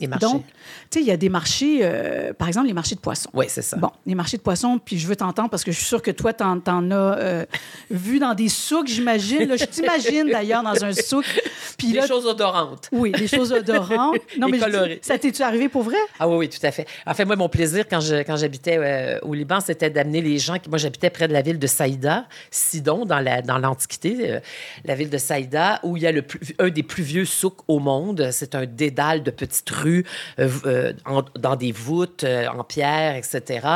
Les 0.00 0.06
marchés. 0.06 0.24
Donc, 0.26 0.44
tu 0.90 0.98
sais, 0.98 1.00
il 1.00 1.06
y 1.06 1.10
a 1.10 1.16
des 1.16 1.28
marchés, 1.28 1.80
euh, 1.82 2.32
par 2.32 2.48
exemple, 2.48 2.66
les 2.66 2.72
marchés 2.72 2.94
de 2.94 3.00
poissons. 3.00 3.28
Oui, 3.34 3.44
c'est 3.48 3.62
ça. 3.62 3.76
Bon, 3.76 3.90
les 4.06 4.14
marchés 4.14 4.38
de 4.38 4.42
poissons, 4.42 4.80
puis 4.82 4.98
je 4.98 5.06
veux 5.06 5.14
t'entendre 5.16 5.50
parce 5.50 5.62
que 5.64 5.70
je 5.70 5.76
suis 5.76 5.84
sûre 5.86 6.00
que 6.02 6.10
toi, 6.10 6.32
t'en, 6.32 6.58
t'en 6.60 6.90
as 6.90 6.94
euh, 7.18 7.44
vu 7.90 8.18
dans 8.18 8.34
des 8.34 8.48
souks, 8.48 8.86
j'imagine. 8.88 9.44
là. 9.48 9.56
Je 9.56 9.64
t'imagine 9.66 10.28
d'ailleurs 10.30 10.62
dans 10.62 10.82
un 10.84 10.92
souk. 10.94 11.24
Puis 11.76 11.88
Des 11.92 11.98
là, 11.98 12.06
choses 12.06 12.26
odorantes. 12.26 12.88
oui, 12.90 13.12
des 13.12 13.28
choses 13.28 13.52
odorantes. 13.52 14.16
Non, 14.38 14.48
Et 14.48 14.52
mais 14.52 14.58
dis, 14.58 14.98
ça 15.02 15.18
t'es-tu 15.18 15.42
arrivé 15.42 15.68
pour 15.68 15.82
vrai? 15.82 15.98
Ah 16.18 16.26
oui, 16.28 16.36
oui, 16.36 16.48
tout 16.48 16.64
à 16.66 16.70
fait. 16.72 16.86
En 17.06 17.12
fait, 17.14 17.24
moi, 17.26 17.36
mon 17.36 17.48
plaisir 17.50 17.84
quand 17.88 18.00
je- 18.00 18.22
quand 18.22 18.36
j'habitais 18.36 18.78
euh, 18.78 19.18
au 19.22 19.34
Liban, 19.34 19.60
c'était 19.60 19.90
d'amener 19.90 20.22
les 20.22 20.38
gens. 20.38 20.58
qui- 20.58 20.68
Moi, 20.70 20.78
j'habitais 20.78 21.10
près 21.10 21.28
de 21.28 21.32
la 21.34 21.42
ville 21.42 21.58
de 21.58 21.66
Saïda, 21.66 22.26
Sidon, 22.50 23.04
dans 23.04 23.18
la- 23.20 23.42
dans 23.42 23.58
l'Antiquité, 23.58 24.16
euh, 24.32 24.40
la 24.86 24.94
ville 24.94 25.10
de 25.10 25.18
Saïda, 25.18 25.80
où 25.82 25.96
il 25.98 26.02
y 26.02 26.06
a 26.06 26.12
le 26.12 26.22
plus- 26.22 26.54
un 26.58 26.70
des 26.70 26.82
plus 26.82 27.02
vieux 27.02 27.24
souks 27.26 27.60
au 27.68 27.78
monde. 27.78 28.28
C'est 28.32 28.54
un 28.54 28.64
dédale 28.64 29.22
de 29.22 29.30
petites 29.30 29.68
rues 29.70 29.81
euh, 29.88 30.48
euh, 30.66 30.92
en- 31.06 31.22
dans 31.38 31.56
des 31.56 31.72
voûtes 31.72 32.24
euh, 32.24 32.46
en 32.48 32.64
pierre, 32.64 33.16
etc. 33.16 33.66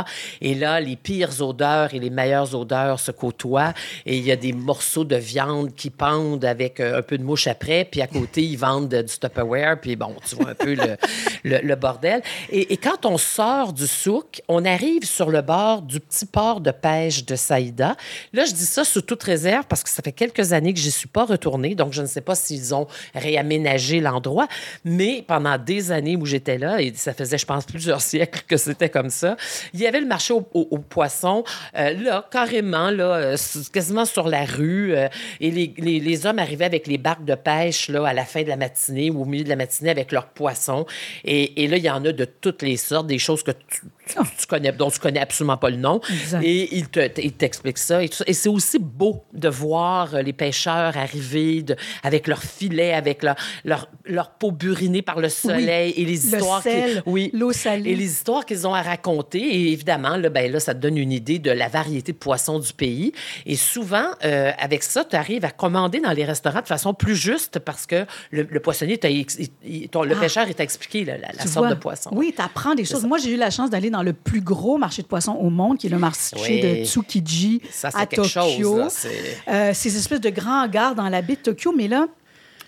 Et 0.41 0.55
là, 0.55 0.81
les 0.81 0.97
pires 0.97 1.41
odeurs 1.43 1.95
et 1.95 1.99
les 1.99 2.11
meilleures 2.11 2.55
odeurs 2.55 3.01
se 3.01 3.11
côtoient. 3.11 3.73
Et 4.05 4.17
il 4.17 4.25
y 4.25 4.33
a 4.33 4.37
des 4.37 4.53
morceaux 4.53 5.05
de 5.05 5.17
viande 5.17 5.75
qui 5.75 5.91
pendent 5.91 6.45
avec 6.45 6.81
euh, 6.81 6.99
un 6.99 7.03
peu 7.03 7.19
de 7.19 7.23
mouche 7.25 7.47
après. 7.47 7.85
Puis 7.91 8.03
à 8.03 8.07
côté, 8.07 8.43
ils 8.43 8.57
vendent 8.57 8.95
du 8.95 9.19
Tupperware. 9.19 9.81
Puis 9.81 9.97
bon, 9.97 10.15
tu 10.29 10.37
vois 10.37 10.51
un 10.51 10.55
peu 10.55 10.75
le, 10.75 10.97
le- 11.45 11.61
le 11.63 11.75
bordel. 11.77 12.23
Et, 12.51 12.73
et 12.73 12.77
quand 12.77 13.07
on 13.07 13.19
sort 13.19 13.73
du 13.73 13.87
souk, 13.87 14.43
on 14.49 14.65
arrive 14.65 15.05
sur 15.05 15.31
le 15.31 15.43
bord 15.43 15.83
du 15.83 16.01
petit 16.01 16.27
port 16.27 16.61
de 16.61 16.71
pêche 16.71 17.25
de 17.25 17.37
Saïda. 17.37 17.97
Là, 18.33 18.45
je 18.45 18.53
dis 18.53 18.67
ça 18.67 18.85
sous 18.85 19.03
toute 19.03 19.23
réserve 19.23 19.65
parce 19.69 19.83
que 19.83 19.91
ça 19.91 20.03
fait 20.03 20.13
quelques 20.13 20.53
années 20.53 20.73
que 20.75 20.81
je 20.81 20.87
n'y 20.87 20.91
suis 20.91 21.09
pas 21.09 21.25
retournée. 21.25 21.75
Donc, 21.75 21.93
je 21.93 22.03
ne 22.03 22.07
sais 22.07 22.21
pas 22.21 22.35
s'ils 22.35 22.75
ont 22.75 22.87
réaménagé 23.15 24.01
l'endroit. 24.01 24.47
Mais 24.85 25.25
pendant 25.27 25.59
des 25.59 25.91
années 25.93 25.96
où 26.05 26.27
j'étais 26.27 26.59
là, 26.59 26.81
et 26.81 26.93
ça 26.95 27.13
faisait, 27.15 27.39
je 27.39 27.47
pense, 27.47 27.65
plusieurs 27.65 28.01
siècles 28.01 28.43
que 28.49 28.57
c'était 28.57 28.89
comme 28.91 29.11
ça, 29.11 29.37
il 29.75 29.81
y 29.81 29.87
avait 29.87 30.01
le 30.01 30.07
marché 30.07 30.33
aux, 30.33 30.47
aux- 30.55 30.69
aux 30.71 30.79
poissons, 30.79 31.45
euh, 31.77 31.93
là, 31.95 32.27
carrément, 32.31 32.91
là, 32.91 33.15
euh, 33.15 33.37
quasiment 33.73 34.05
sur 34.05 34.29
la 34.29 34.45
rue. 34.45 34.95
euh, 34.95 35.09
et 35.41 35.51
les, 35.51 35.73
les- 35.79 36.01
les 36.01 36.27
hommes 36.27 36.39
arrivaient 36.39 36.65
avec 36.65 36.87
les 36.87 36.99
barques 36.99 37.25
de 37.25 37.35
pêche, 37.35 37.89
là, 37.89 38.07
à 38.07 38.13
la 38.13 38.25
fin 38.25 38.43
de 38.43 38.49
la 38.49 38.57
matinée 38.57 39.11
ou 39.11 39.23
au 39.23 39.25
milieu 39.25 39.45
de 39.45 39.49
la 39.49 39.57
matinée 39.57 39.91
avec 39.91 40.13
leurs 40.13 40.27
poissons. 40.29 40.87
Et, 41.25 41.63
et 41.65 41.69
là, 41.69 41.77
il 41.77 41.85
y 41.85 41.91
en 41.91 42.05
a 42.05 42.13
de 42.13 42.25
toutes 42.25 42.63
les 42.63 42.77
sortes, 42.77 43.07
des 43.07 43.19
choses 43.19 43.43
que 43.43 43.51
tu, 43.53 43.81
tu- 44.07 44.15
tu 44.39 44.47
connais, 44.47 44.73
dont 44.73 44.91
tu 44.91 44.99
connais 44.99 45.21
absolument 45.21 45.57
pas 45.57 45.71
le 45.71 45.77
nom. 45.77 46.01
Exact. 46.11 46.43
Et 46.45 46.75
ils 46.77 46.89
te- 46.89 47.07
t'expliquent 47.31 47.79
ça. 47.79 48.03
Et, 48.03 48.09
tout 48.09 48.17
ça. 48.17 48.25
Et 48.27 48.33
c'est 48.33 48.49
aussi 48.49 48.79
beau 48.79 49.25
de 49.33 49.49
voir 49.49 50.23
les 50.23 50.33
pêcheurs 50.33 50.97
arriver 50.97 51.63
de- 51.63 51.77
avec 52.03 52.27
leurs 52.27 52.43
filets, 52.43 52.93
avec 52.93 53.23
leur, 53.23 53.37
leur, 53.65 53.89
leur 54.05 54.31
peau 54.31 54.51
burinée 54.53 55.03
par 55.03 55.21
le 55.21 55.29
soleil 55.29 55.86
et 55.91 56.05
les 56.05 56.05
Le 56.05 56.11
histoires 56.13 56.63
sel, 56.63 57.03
oui, 57.07 57.31
l'eau 57.33 57.53
salée. 57.53 57.91
et 57.91 57.97
les 57.97 58.05
histoires 58.07 58.45
qu'ils 58.45 58.67
ont 58.67 58.75
à 58.75 58.83
raconter. 58.83 59.39
Et 59.41 59.73
évidemment, 59.73 60.17
là, 60.17 60.29
ben, 60.29 60.51
là, 60.51 60.61
ça 60.61 60.75
te 60.75 60.81
donne 60.81 60.97
une 60.99 61.13
idée 61.13 61.39
de 61.39 61.51
la 61.51 61.69
variété 61.69 62.13
de 62.13 62.17
poissons 62.19 62.59
du 62.59 62.73
pays. 62.73 63.13
Et 63.47 63.57
souvent, 63.57 64.05
euh, 64.25 64.51
avec 64.59 64.83
ça, 64.83 65.05
tu 65.05 65.17
arrives 65.17 65.45
à 65.45 65.51
commander 65.51 66.01
dans 66.01 66.13
les 66.13 66.25
restaurants 66.25 66.61
de 66.63 66.67
façon 66.67 66.95
plus 66.95 67.17
juste 67.17 67.59
parce 67.59 67.87
que 67.87 68.07
le, 68.31 68.47
le 68.51 68.61
poissonnier, 68.61 68.99
t'a 68.99 69.11
ex- 69.11 69.37
il- 69.39 69.49
il- 69.65 69.89
ton- 69.89 70.03
le 70.03 70.15
Ah. 70.17 70.21
pêcheur, 70.21 70.47
il 70.49 70.55
t'a 70.55 70.63
expliqué 70.65 71.05
la, 71.05 71.19
la- 71.19 71.29
la 71.29 71.43
Tu 71.43 71.49
sorte 71.49 71.67
vois? 71.67 71.71
de 71.75 71.75
poisson. 71.81 72.11
Oui, 72.13 72.33
tu 72.35 72.43
apprends 72.43 72.75
des 72.75 72.85
choses. 72.85 73.05
Moi, 73.05 73.19
j'ai 73.19 73.31
eu 73.33 73.37
la 73.37 73.51
chance 73.51 73.71
d'aller 73.71 73.91
dans 73.91 74.03
le 74.03 74.13
plus 74.13 74.41
gros 74.41 74.79
marché 74.79 75.03
de 75.03 75.07
poissons 75.07 75.33
au 75.41 75.51
monde, 75.51 75.79
qui 75.79 75.87
est 75.87 75.91
le 75.91 75.99
marché 75.99 76.37
Oui. 76.43 76.61
de 76.61 76.85
Tsukiji 76.85 77.61
Ça, 77.71 77.89
à 77.95 78.07
Tokyo. 78.07 78.25
chose, 78.25 78.79
là, 78.79 78.89
c'est- 78.91 79.09
Euh, 79.49 79.71
ces 79.75 79.97
espèces 79.97 80.21
de 80.21 80.31
grands 80.31 80.65
hangars 80.65 80.95
dans 80.95 81.09
la 81.09 81.23
baie 81.23 81.37
de 81.37 81.41
Tokyo. 81.41 81.73
Mais 81.77 81.89
là, 81.89 82.07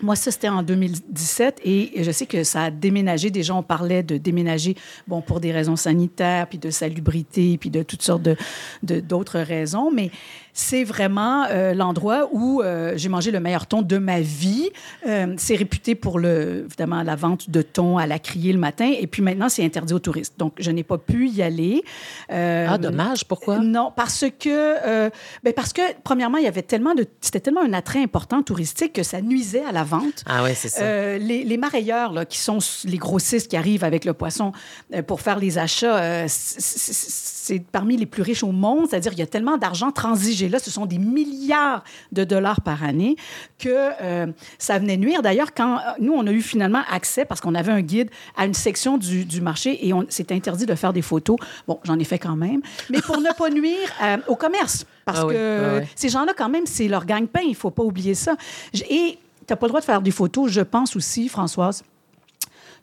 moi, 0.01 0.15
ça, 0.15 0.31
c'était 0.31 0.49
en 0.49 0.63
2017 0.63 1.61
et 1.63 2.03
je 2.03 2.11
sais 2.11 2.25
que 2.25 2.43
ça 2.43 2.63
a 2.63 2.71
déménagé. 2.71 3.29
Déjà, 3.29 3.53
on 3.55 3.63
parlait 3.63 4.03
de 4.03 4.17
déménager, 4.17 4.75
bon, 5.07 5.21
pour 5.21 5.39
des 5.39 5.51
raisons 5.51 5.75
sanitaires, 5.75 6.47
puis 6.47 6.57
de 6.57 6.69
salubrité, 6.69 7.57
puis 7.57 7.69
de 7.69 7.83
toutes 7.83 8.01
sortes 8.01 8.23
de, 8.23 8.35
d'autres 8.99 9.39
raisons. 9.39 9.91
Mais 9.91 10.11
c'est 10.53 10.83
vraiment 10.83 11.45
euh, 11.49 11.73
l'endroit 11.73 12.29
où 12.31 12.61
euh, 12.61 12.93
j'ai 12.95 13.09
mangé 13.09 13.31
le 13.31 13.39
meilleur 13.39 13.67
thon 13.67 13.81
de 13.81 13.97
ma 13.97 14.19
vie. 14.19 14.69
Euh, 15.07 15.33
c'est 15.37 15.55
réputé 15.55 15.95
pour, 15.95 16.19
le, 16.19 16.65
évidemment, 16.65 17.03
la 17.03 17.15
vente 17.15 17.49
de 17.49 17.61
thon 17.61 17.97
à 17.97 18.07
la 18.07 18.19
criée 18.19 18.53
le 18.53 18.59
matin. 18.59 18.91
Et 18.99 19.07
puis 19.07 19.21
maintenant, 19.21 19.49
c'est 19.49 19.63
interdit 19.63 19.93
aux 19.93 19.99
touristes. 19.99 20.35
Donc, 20.37 20.53
je 20.59 20.71
n'ai 20.71 20.83
pas 20.83 20.97
pu 20.97 21.29
y 21.29 21.41
aller. 21.41 21.83
Ah, 22.29 22.77
dommage. 22.77 23.25
Pourquoi? 23.25 23.59
non, 23.59 23.91
parce 23.95 24.25
que, 24.39 25.09
ben 25.43 25.53
parce 25.53 25.73
que 25.73 25.81
premièrement, 26.03 26.37
il 26.37 26.43
y 26.43 26.47
avait 26.47 26.61
tellement 26.61 26.93
de, 26.93 27.05
c'était 27.21 27.39
tellement 27.39 27.61
un 27.61 27.73
attrait 27.73 28.01
important 28.01 28.43
touristique 28.43 28.93
que 28.93 29.03
ça 29.03 29.21
nuisait 29.21 29.63
à 29.63 29.71
la 29.71 29.83
vente. 29.89 30.23
Ah 30.25 30.43
oui, 30.43 30.51
c'est 30.55 30.69
ça. 30.69 30.83
Euh, 30.83 31.17
les, 31.17 31.43
les 31.43 31.57
marailleurs, 31.57 32.13
là, 32.13 32.25
qui 32.25 32.37
sont 32.37 32.59
les 32.85 32.97
grossistes 32.97 33.49
qui 33.49 33.57
arrivent 33.57 33.83
avec 33.83 34.05
le 34.05 34.13
poisson 34.13 34.51
euh, 34.93 35.01
pour 35.01 35.21
faire 35.21 35.39
les 35.39 35.57
achats, 35.57 35.97
euh, 35.97 36.25
c'est 36.29 37.59
parmi 37.71 37.97
les 37.97 38.05
plus 38.05 38.21
riches 38.21 38.43
au 38.43 38.51
monde. 38.51 38.87
C'est-à-dire 38.89 39.11
qu'il 39.11 39.19
y 39.19 39.23
a 39.23 39.27
tellement 39.27 39.57
d'argent 39.57 39.91
transigé 39.91 40.49
là, 40.49 40.59
ce 40.59 40.71
sont 40.71 40.85
des 40.85 40.99
milliards 40.99 41.83
de 42.11 42.23
dollars 42.23 42.61
par 42.61 42.83
année, 42.83 43.15
que 43.57 43.89
ça 44.57 44.79
venait 44.79 44.97
nuire. 44.97 45.21
D'ailleurs, 45.21 45.53
quand 45.53 45.79
nous, 45.99 46.13
on 46.13 46.25
a 46.27 46.31
eu 46.31 46.41
finalement 46.41 46.83
accès, 46.89 47.25
parce 47.25 47.41
qu'on 47.41 47.55
avait 47.55 47.71
un 47.71 47.81
guide, 47.81 48.09
à 48.37 48.45
une 48.45 48.53
section 48.53 48.97
du, 48.97 49.25
du 49.25 49.41
marché 49.41 49.87
et 49.87 49.93
on 49.93 50.05
c'est 50.09 50.31
interdit 50.31 50.65
de 50.65 50.75
faire 50.75 50.93
des 50.93 51.01
photos. 51.01 51.37
Bon, 51.67 51.79
j'en 51.83 51.97
ai 51.99 52.03
fait 52.03 52.19
quand 52.19 52.35
même, 52.35 52.61
mais 52.89 53.01
pour 53.01 53.19
ne 53.19 53.31
pas 53.37 53.49
nuire 53.59 53.89
euh, 54.03 54.17
au 54.27 54.35
commerce. 54.35 54.85
Parce 55.05 55.19
Ah 55.21 55.25
oui, 55.25 55.33
que 55.33 55.59
ah 55.63 55.79
oui. 55.79 55.87
ces 55.95 56.09
gens-là, 56.09 56.33
quand 56.37 56.49
même, 56.49 56.65
c'est 56.65 56.87
leur 56.87 57.05
gagne-pain. 57.05 57.41
Il 57.43 57.51
ne 57.51 57.55
faut 57.55 57.71
pas 57.71 57.83
oublier 57.83 58.13
ça. 58.15 58.35
Et 58.89 59.17
tu 59.49 59.53
n'as 59.53 59.57
pas 59.57 59.65
le 59.65 59.69
droit 59.71 59.81
de 59.81 59.85
faire 59.85 60.01
des 60.01 60.11
photos. 60.11 60.51
Je 60.51 60.61
pense 60.61 60.95
aussi, 60.95 61.27
Françoise, 61.27 61.83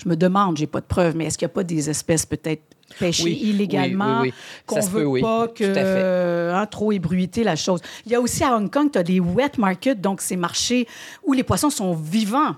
je 0.02 0.08
me 0.08 0.16
demande, 0.16 0.56
j'ai 0.58 0.66
pas 0.66 0.80
de 0.80 0.87
preuves, 0.87 1.16
mais 1.16 1.26
est-ce 1.26 1.38
qu'il 1.38 1.46
n'y 1.46 1.52
a 1.52 1.54
pas 1.54 1.64
des 1.64 1.88
espèces 1.88 2.26
peut-être 2.26 2.62
pêchées 2.99 3.25
Oui, 3.25 3.40
illégalement, 3.44 4.20
oui, 4.20 4.28
oui, 4.28 4.35
oui. 4.37 4.62
qu'on 4.66 4.82
se 4.82 4.90
veut 4.90 5.04
peut, 5.04 5.20
pas 5.20 5.49
que 5.49 5.64
euh, 5.64 6.54
hein, 6.54 6.66
trop 6.66 6.92
ébruiter 6.92 7.44
la 7.44 7.56
chose? 7.56 7.80
Il 8.04 8.12
y 8.12 8.14
a 8.14 8.20
aussi 8.20 8.44
à 8.44 8.54
Hong 8.56 8.70
Kong, 8.70 8.90
tu 8.92 8.99
as 8.99 9.02
des 9.02 9.20
wet 9.20 9.52
markets, 9.58 10.00
donc 10.00 10.20
ces 10.20 10.37
marchés 10.37 10.87
où 11.25 11.32
les 11.32 11.42
poissons 11.44 11.70
sont 11.70 11.94
vivants. 11.94 12.56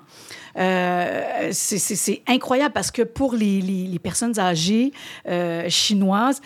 Euh, 0.59 1.49
c'est- 1.53 2.23
incroyable 2.27 2.73
parce 2.73 2.91
que 2.91 3.03
pour 3.03 3.35
les, 3.35 3.61
les- 3.61 3.87
les 3.87 3.99
personnes 3.99 4.39
âgées 4.39 4.93
euh, 5.29 5.69
chinoises, 5.69 6.41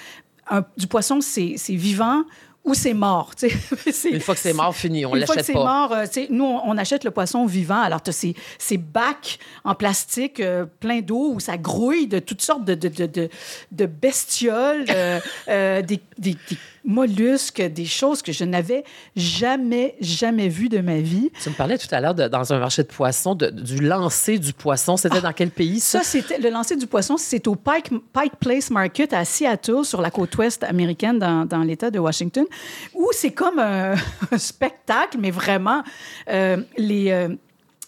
un- 0.50 0.64
du 0.76 0.86
poisson, 0.86 1.20
c'est 1.20 1.54
vivant 1.70 2.22
ou 2.64 2.74
c'est 2.74 2.94
mort. 2.94 3.32
Une 3.42 4.20
fois 4.20 4.34
que 4.34 4.40
c'est 4.40 4.52
mort, 4.52 4.74
fini, 4.74 5.04
on 5.04 5.16
une 5.16 5.26
fois 5.26 5.34
que 5.34 5.40
l'achète 5.40 5.46
c'est 5.46 5.52
pas. 5.52 5.88
mort, 5.88 5.92
euh, 5.92 6.04
nous, 6.30 6.44
on, 6.44 6.60
on 6.64 6.78
achète 6.78 7.02
le 7.04 7.10
poisson 7.10 7.44
vivant. 7.44 7.80
Alors, 7.80 8.02
tu 8.02 8.10
as 8.10 8.12
ces, 8.12 8.34
ces 8.58 8.76
bacs 8.76 9.38
en 9.64 9.74
plastique 9.74 10.38
euh, 10.40 10.64
plein 10.80 11.00
d'eau 11.00 11.32
où 11.34 11.40
ça 11.40 11.56
grouille 11.56 12.06
de 12.06 12.20
toutes 12.20 12.42
sortes 12.42 12.64
de, 12.64 12.74
de, 12.74 12.88
de, 12.88 13.06
de, 13.06 13.28
de 13.72 13.86
bestioles, 13.86 14.84
euh, 14.90 15.18
euh, 15.48 15.82
des, 15.82 16.00
des, 16.18 16.36
des 16.48 16.58
mollusques, 16.84 17.62
des 17.62 17.84
choses 17.84 18.22
que 18.22 18.32
je 18.32 18.44
n'avais 18.44 18.84
jamais, 19.16 19.94
jamais 20.00 20.48
vues 20.48 20.68
de 20.68 20.80
ma 20.80 21.00
vie. 21.00 21.30
Tu 21.42 21.50
me 21.50 21.54
parlais 21.54 21.78
tout 21.78 21.88
à 21.90 22.00
l'heure 22.00 22.14
dans 22.14 22.52
un 22.52 22.58
marché 22.58 22.82
de 22.82 22.88
poissons 22.88 23.34
du 23.34 23.80
lancer 23.80 24.38
du 24.38 24.52
poisson. 24.52 24.96
C'était 24.96 25.20
dans 25.20 25.32
quel 25.32 25.50
pays 25.50 25.80
ça? 25.80 26.00
Ça, 26.00 26.04
c'était 26.04 26.38
le 26.38 26.50
lancer 26.50 26.76
du 26.76 26.86
poisson. 26.86 27.16
C'est 27.16 27.46
au 27.46 27.54
Pike, 27.54 27.90
Pike 28.12 28.36
Place 28.40 28.70
Market 28.70 29.12
à 29.12 29.24
Seattle, 29.24 29.84
sur 29.84 30.00
la 30.00 30.10
côte 30.10 30.36
ouest 30.36 30.64
américaine, 30.64 31.18
dans, 31.18 31.44
dans 31.44 31.62
l'État 31.62 31.90
de 31.90 31.98
Washington, 31.98 32.44
où 32.94 33.08
c'est 33.12 33.32
comme 33.32 33.58
un, 33.58 33.94
spectacle, 34.36 35.18
mais 35.20 35.30
vraiment, 35.30 35.82
euh, 36.28 36.58
les... 36.76 37.10
Euh, 37.10 37.28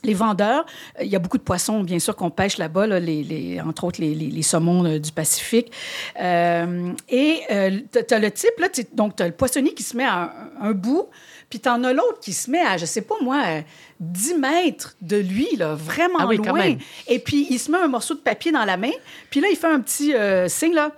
les 0.04 0.14
vendeurs, 0.14 0.64
il 1.00 1.08
y 1.08 1.16
a 1.16 1.18
beaucoup 1.18 1.38
de 1.38 1.42
poissons, 1.42 1.82
bien 1.82 1.98
sûr, 1.98 2.14
qu'on 2.14 2.30
pêche 2.30 2.58
là-bas, 2.58 2.86
les, 2.86 3.60
entre 3.64 3.84
autres 3.84 4.00
les, 4.00 4.14
les 4.14 4.42
saumons 4.42 4.84
euh, 4.84 4.98
du 4.98 5.12
Pacifique. 5.12 5.72
Euh, 6.20 6.92
et 7.08 7.40
euh, 7.50 7.80
tu 7.92 8.14
as 8.14 8.18
le 8.18 8.30
type, 8.30 8.58
là, 8.58 8.68
donc 8.92 9.16
tu 9.16 9.22
as 9.22 9.26
le 9.26 9.32
poissonnier 9.32 9.74
qui 9.74 9.82
se 9.82 9.96
met 9.96 10.04
à 10.04 10.32
un, 10.60 10.72
bout, 10.72 11.08
puis 11.48 11.60
tu 11.60 11.68
en 11.68 11.82
as 11.84 11.92
l'autre 11.92 12.20
qui 12.20 12.32
se 12.32 12.50
met 12.50 12.60
à, 12.60 12.76
je 12.76 12.84
sais 12.84 13.02
pas 13.02 13.14
moi, 13.22 13.42
10 14.00 14.34
mètres 14.34 14.96
de 15.00 15.16
lui, 15.16 15.48
là, 15.56 15.74
vraiment 15.74 16.18
ah 16.20 16.32
loin. 16.32 16.76
Et 17.08 17.18
puis 17.18 17.46
il 17.50 17.58
se 17.58 17.70
met 17.70 17.78
un 17.78 17.88
morceau 17.88 18.14
de 18.14 18.20
papier 18.20 18.52
dans 18.52 18.64
la 18.64 18.76
main, 18.76 18.92
puis 19.30 19.40
là, 19.40 19.48
il 19.50 19.56
fait 19.56 19.66
un 19.66 19.80
petit 19.80 20.12
signe, 20.48 20.74
là 20.74 20.90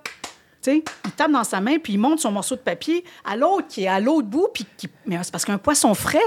il 0.75 1.11
tape 1.13 1.31
dans 1.31 1.45
sa 1.45 1.61
main, 1.61 1.79
puis 1.79 1.95
il 1.95 1.99
monte 1.99 2.21
son 2.21 2.33
morceau 2.33 2.57
de 2.57 2.61
papier 2.61 3.05
à 3.25 3.37
l'autre 3.37 3.67
qui 3.69 3.85
est 3.85 3.89
à 3.89 4.01
l'autre 4.01 4.27
bout. 4.27 4.49
Puis 4.53 4.67
qui... 4.77 4.89
Mais 5.07 5.19
c'est 5.23 5.31
parce 5.31 5.45
qu'un 5.45 5.59
poisson 5.59 5.95
frais, 5.95 6.19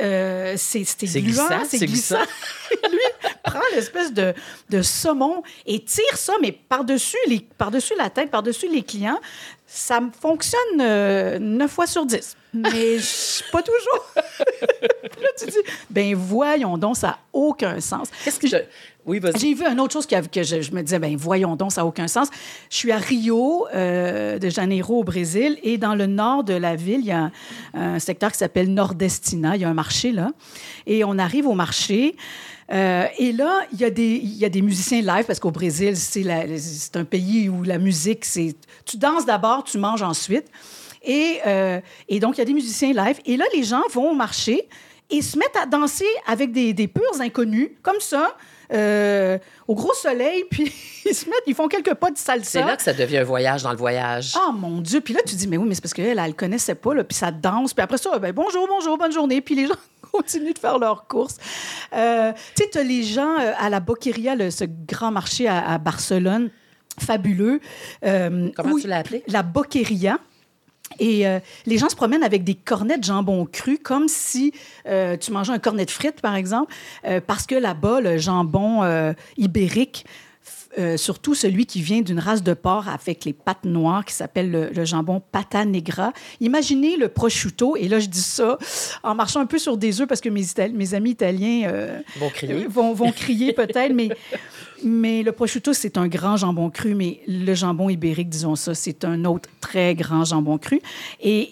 euh, 0.00 0.54
c'est 0.56 0.84
gluant, 1.20 1.48
c'est 1.68 1.78
glissant. 1.78 2.16
lui 2.90 3.30
prend 3.44 3.60
l'espèce 3.74 4.12
de, 4.12 4.34
de, 4.70 4.82
saumon 4.82 5.42
et 5.66 5.84
tire 5.84 6.16
ça, 6.16 6.34
mais 6.40 6.52
par-dessus 6.52 7.16
par 7.56 7.70
la 7.70 8.10
tête, 8.10 8.30
par-dessus 8.30 8.68
les 8.70 8.82
clients. 8.82 9.20
Ça 9.66 10.00
fonctionne 10.20 10.80
euh, 10.80 11.38
neuf 11.38 11.72
fois 11.72 11.86
sur 11.86 12.06
10 12.06 12.36
mais 12.52 12.96
pas 13.52 13.62
toujours. 13.62 14.12
là, 14.16 15.28
tu 15.38 15.46
dis, 15.46 15.58
ben 15.90 16.14
voyons 16.14 16.78
donc, 16.78 16.96
ça 16.96 17.08
n'a 17.08 17.18
aucun 17.32 17.80
sens. 17.80 18.08
Qu'est-ce 18.24 18.40
que 18.40 18.48
je... 18.48 18.56
Oui, 19.06 19.20
J'ai 19.38 19.54
vu 19.54 19.64
une 19.64 19.78
autre 19.78 19.92
chose 19.92 20.06
que, 20.06 20.26
que 20.26 20.42
je, 20.42 20.72
me 20.72 20.82
disais, 20.82 20.98
ben 20.98 21.16
voyons 21.16 21.54
donc, 21.54 21.70
ça 21.70 21.82
n'a 21.82 21.86
aucun 21.86 22.08
sens. 22.08 22.28
Je 22.68 22.76
suis 22.76 22.90
à 22.90 22.98
Rio 22.98 23.68
euh, 23.72 24.40
de 24.40 24.48
Janeiro, 24.48 24.98
au 24.98 25.04
Brésil, 25.04 25.58
et 25.62 25.78
dans 25.78 25.94
le 25.94 26.06
nord 26.06 26.42
de 26.42 26.54
la 26.54 26.74
ville, 26.74 27.00
il 27.00 27.06
y 27.06 27.12
a 27.12 27.30
un, 27.74 28.00
secteur 28.00 28.32
qui 28.32 28.38
s'appelle 28.38 28.74
Nordestina. 28.74 29.54
Il 29.54 29.62
y 29.62 29.64
a 29.64 29.68
un 29.68 29.74
marché 29.74 30.10
là. 30.10 30.32
Et 30.86 31.04
on 31.04 31.18
arrive 31.18 31.46
au 31.46 31.54
marché. 31.54 32.16
Euh, 32.72 33.06
et 33.16 33.30
là, 33.30 33.60
il 33.72 33.78
y, 33.78 33.84
a 33.84 33.90
des, 33.90 34.20
il 34.20 34.38
y 34.38 34.44
a 34.44 34.48
des 34.48 34.60
musiciens 34.60 35.02
live 35.02 35.24
parce 35.24 35.38
qu'au 35.38 35.52
Brésil, 35.52 35.96
c'est 35.96 36.96
un 36.96 37.04
pays 37.04 37.48
où 37.48 37.62
la 37.62 37.78
musique, 37.78 38.24
c'est. 38.24 38.56
Tu 38.84 38.96
danses 38.96 39.24
d'abord, 39.24 39.62
tu 39.62 39.78
manges 39.78 40.02
ensuite. 40.02 40.46
Et, 41.06 41.40
euh, 41.46 41.80
et 42.08 42.20
donc, 42.20 42.36
il 42.36 42.40
y 42.40 42.42
a 42.42 42.44
des 42.44 42.52
musiciens 42.52 42.92
live. 42.92 43.18
Et 43.24 43.36
là, 43.36 43.44
les 43.54 43.62
gens 43.62 43.82
vont 43.92 44.10
au 44.10 44.14
marché 44.14 44.68
et 45.08 45.22
se 45.22 45.38
mettent 45.38 45.56
à 45.60 45.66
danser 45.66 46.04
avec 46.26 46.52
des, 46.52 46.74
des 46.74 46.88
purs 46.88 47.20
inconnus, 47.20 47.70
comme 47.82 48.00
ça. 48.00 48.36
Euh, 48.72 49.38
au 49.68 49.76
gros 49.76 49.94
soleil, 49.94 50.44
puis 50.50 50.72
ils 51.04 51.14
se 51.14 51.26
mettent, 51.26 51.44
ils 51.46 51.54
font 51.54 51.68
quelques 51.68 51.94
pas 51.94 52.10
de 52.10 52.18
salsa. 52.18 52.50
C'est 52.50 52.66
là 52.66 52.76
que 52.76 52.82
ça 52.82 52.92
devient 52.92 53.18
un 53.18 53.24
voyage 53.24 53.62
dans 53.62 53.70
le 53.70 53.76
voyage. 53.76 54.34
Oh 54.36 54.50
mon 54.50 54.80
Dieu! 54.80 55.00
Puis 55.00 55.14
là, 55.14 55.20
tu 55.24 55.36
dis, 55.36 55.46
mais 55.46 55.56
oui, 55.56 55.68
mais 55.68 55.76
c'est 55.76 55.80
parce 55.80 55.94
qu'elle, 55.94 56.18
elle 56.18 56.26
ne 56.26 56.32
connaissait 56.32 56.74
pas, 56.74 56.92
là, 56.92 57.04
puis 57.04 57.16
ça 57.16 57.30
danse. 57.30 57.72
Puis 57.72 57.82
après 57.82 57.98
ça, 57.98 58.18
ben, 58.18 58.32
bonjour, 58.32 58.66
bonjour, 58.66 58.98
bonne 58.98 59.12
journée. 59.12 59.40
Puis 59.40 59.54
les 59.54 59.68
gens 59.68 59.76
continuent 60.12 60.52
de 60.52 60.58
faire 60.58 60.80
leurs 60.80 61.06
courses. 61.06 61.36
Euh, 61.94 62.32
tu 62.56 62.64
sais, 62.64 62.70
tu 62.70 62.78
as 62.78 62.82
les 62.82 63.04
gens 63.04 63.36
à 63.36 63.70
la 63.70 63.78
Boqueria, 63.78 64.50
ce 64.50 64.64
grand 64.64 65.12
marché 65.12 65.46
à, 65.46 65.78
Barcelone, 65.78 66.50
fabuleux. 66.98 67.60
Comment 68.02 68.78
tu 68.80 68.88
l'as 68.88 68.98
appelé? 68.98 69.22
La 69.28 69.44
Boqueria. 69.44 70.18
Et 70.98 71.26
euh, 71.26 71.38
les 71.66 71.78
gens 71.78 71.88
se 71.88 71.96
promènent 71.96 72.22
avec 72.22 72.44
des 72.44 72.54
cornets 72.54 72.98
de 72.98 73.04
jambon 73.04 73.46
cru, 73.46 73.78
comme 73.78 74.08
si 74.08 74.52
euh, 74.86 75.16
tu 75.16 75.32
mangeais 75.32 75.52
un 75.52 75.58
cornet 75.58 75.84
de 75.84 75.90
frites, 75.90 76.20
par 76.20 76.34
exemple, 76.34 76.72
euh, 77.06 77.20
parce 77.24 77.46
que 77.46 77.54
là-bas, 77.54 78.00
le 78.00 78.18
jambon 78.18 78.82
ibérique, 79.36 80.06
surtout 80.96 81.34
celui 81.34 81.66
qui 81.66 81.80
vient 81.80 82.02
d'une 82.02 82.18
race 82.18 82.42
de 82.42 82.54
porc 82.54 82.88
avec 82.88 83.24
les 83.24 83.32
pattes 83.32 83.64
noires 83.64 84.04
qui 84.04 84.14
s'appelle 84.14 84.70
le, 84.74 84.84
jambon 84.84 85.20
pata 85.20 85.64
negra. 85.64 86.12
Imaginez 86.40 86.96
le 86.96 87.08
prosciutto, 87.08 87.76
et 87.76 87.88
là 87.88 87.98
je 87.98 88.06
dis 88.06 88.20
ça 88.20 88.58
en 89.02 89.14
marchant 89.14 89.40
un 89.40 89.46
peu 89.46 89.58
sur 89.58 89.76
des 89.76 90.00
œufs 90.00 90.08
parce 90.08 90.20
que 90.20 90.28
mes, 90.28 90.44
mes 90.74 90.94
amis 90.94 91.10
italiens 91.10 91.70
vont 92.18 92.30
crier, 92.30 92.66
vont, 92.66 92.92
vont 92.92 93.12
crier 93.12 93.52
peut-être, 93.52 93.92
mais 93.92 94.10
mais 94.84 95.22
le 95.22 95.32
prosciutto, 95.32 95.72
c'est 95.72 95.96
un 95.98 96.08
grand 96.08 96.36
jambon 96.36 96.70
cru, 96.70 96.94
mais 96.94 97.20
le 97.26 97.54
jambon 97.54 97.88
ibérique, 97.88 98.28
disons 98.28 98.56
ça, 98.56 98.74
c'est 98.74 99.04
un 99.04 99.24
autre 99.24 99.48
très 99.60 99.94
grand 99.94 100.24
jambon 100.24 100.58
cru. 100.58 100.80
Et, 101.20 101.50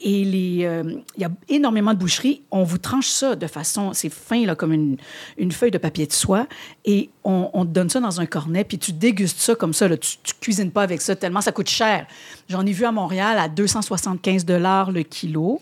euh, 0.65 0.83
il 1.17 1.23
y 1.23 1.25
a 1.25 1.31
énormément 1.49 1.95
de 1.95 1.99
boucheries. 1.99 2.43
On 2.51 2.65
vous 2.65 2.79
tranche 2.79 3.09
ça 3.09 3.37
de 3.37 3.47
façon, 3.47 3.93
c'est 3.93 4.13
fin, 4.13 4.45
là, 4.45 4.55
comme 4.55 4.73
une, 4.73 4.97
une, 5.39 5.53
feuille 5.53 5.71
de 5.71 5.79
papier 5.79 6.07
de 6.07 6.13
soie, 6.13 6.47
et 6.85 7.11
on, 7.25 7.51
on, 7.55 7.65
te 7.65 7.71
donne 7.71 7.89
ça 7.89 8.01
dans 8.01 8.21
un 8.21 8.27
cornet, 8.27 8.65
puis 8.65 8.79
tu 8.79 8.93
dégustes 9.15 9.41
ça 9.41 9.55
comme 9.55 9.73
ça. 9.73 9.89
Là. 9.89 9.97
Tu, 9.97 10.17
tu 10.23 10.35
cuisines 10.41 10.71
pas 10.71 10.83
avec 10.83 11.01
ça 11.01 11.15
tellement 11.15 11.41
ça 11.41 11.53
coûte 11.53 11.69
cher. 11.69 12.07
J'en 12.49 12.67
ai 12.67 12.73
vu 12.73 12.85
à 12.85 12.93
Montréal 12.93 13.39
à 13.39 13.49
275 13.49 14.45
dollars 14.45 14.91
le 14.91 15.03
kilo. 15.03 15.61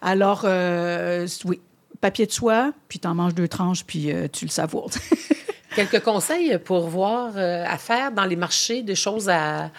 Alors, 0.00 0.42
euh, 0.44 1.26
oui, 1.44 1.60
papier 2.00 2.26
de 2.26 2.32
soie, 2.32 2.72
puis 2.88 2.98
tu 2.98 3.08
en 3.08 3.14
manges 3.14 3.34
deux 3.34 3.48
tranches, 3.48 3.84
puis 3.84 4.12
euh, 4.12 4.28
tu 4.32 4.44
le 4.44 4.50
savoures. 4.50 4.90
Quelques 5.74 6.00
conseils 6.00 6.58
pour 6.64 6.88
voir 6.88 7.32
euh, 7.36 7.64
à 7.66 7.76
faire 7.76 8.12
dans 8.12 8.24
les 8.24 8.36
marchés, 8.36 8.82
des 8.82 8.94
choses 8.94 9.28
à... 9.28 9.70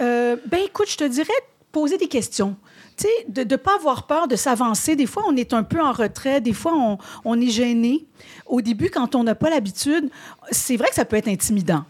Ben 0.00 0.58
écoute, 0.66 0.90
je 0.90 0.96
te 0.96 1.04
dirais 1.04 1.32
poser 1.70 1.96
des 1.96 2.08
questions. 2.08 2.56
Tu 2.96 3.04
sais, 3.04 3.24
de 3.28 3.44
ne 3.44 3.56
pas 3.56 3.76
avoir 3.76 4.06
peur 4.08 4.26
de 4.26 4.34
s'avancer. 4.34 4.96
Des 4.96 5.06
fois, 5.06 5.22
on 5.28 5.36
est 5.36 5.52
un 5.52 5.62
peu 5.62 5.80
en 5.80 5.92
retrait. 5.92 6.40
Des 6.40 6.52
fois, 6.52 6.72
on, 6.74 6.98
on 7.24 7.40
est 7.40 7.50
gêné. 7.50 8.04
Au 8.46 8.60
début, 8.60 8.90
quand 8.90 9.14
on 9.14 9.22
n'a 9.22 9.36
pas 9.36 9.48
l'habitude, 9.48 10.10
c'est 10.50 10.76
vrai 10.76 10.88
que 10.88 10.96
ça 10.96 11.04
peut 11.04 11.16
être 11.16 11.28
intimidant 11.28 11.84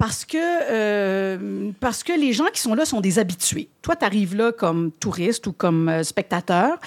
parce 0.00 0.24
que, 0.24 0.38
euh, 0.38 1.72
parce 1.78 2.02
que 2.02 2.14
les 2.18 2.32
gens 2.32 2.46
qui 2.46 2.58
sont 2.58 2.74
là 2.74 2.86
sont 2.86 3.02
des 3.02 3.18
habitués. 3.18 3.68
Toi, 3.82 3.96
tu 3.96 4.04
arrives 4.04 4.36
là 4.36 4.52
comme 4.52 4.92
touriste 4.92 5.46
ou 5.46 5.52
comme 5.52 5.88
euh, 5.88 6.02
spectateur. 6.02 6.78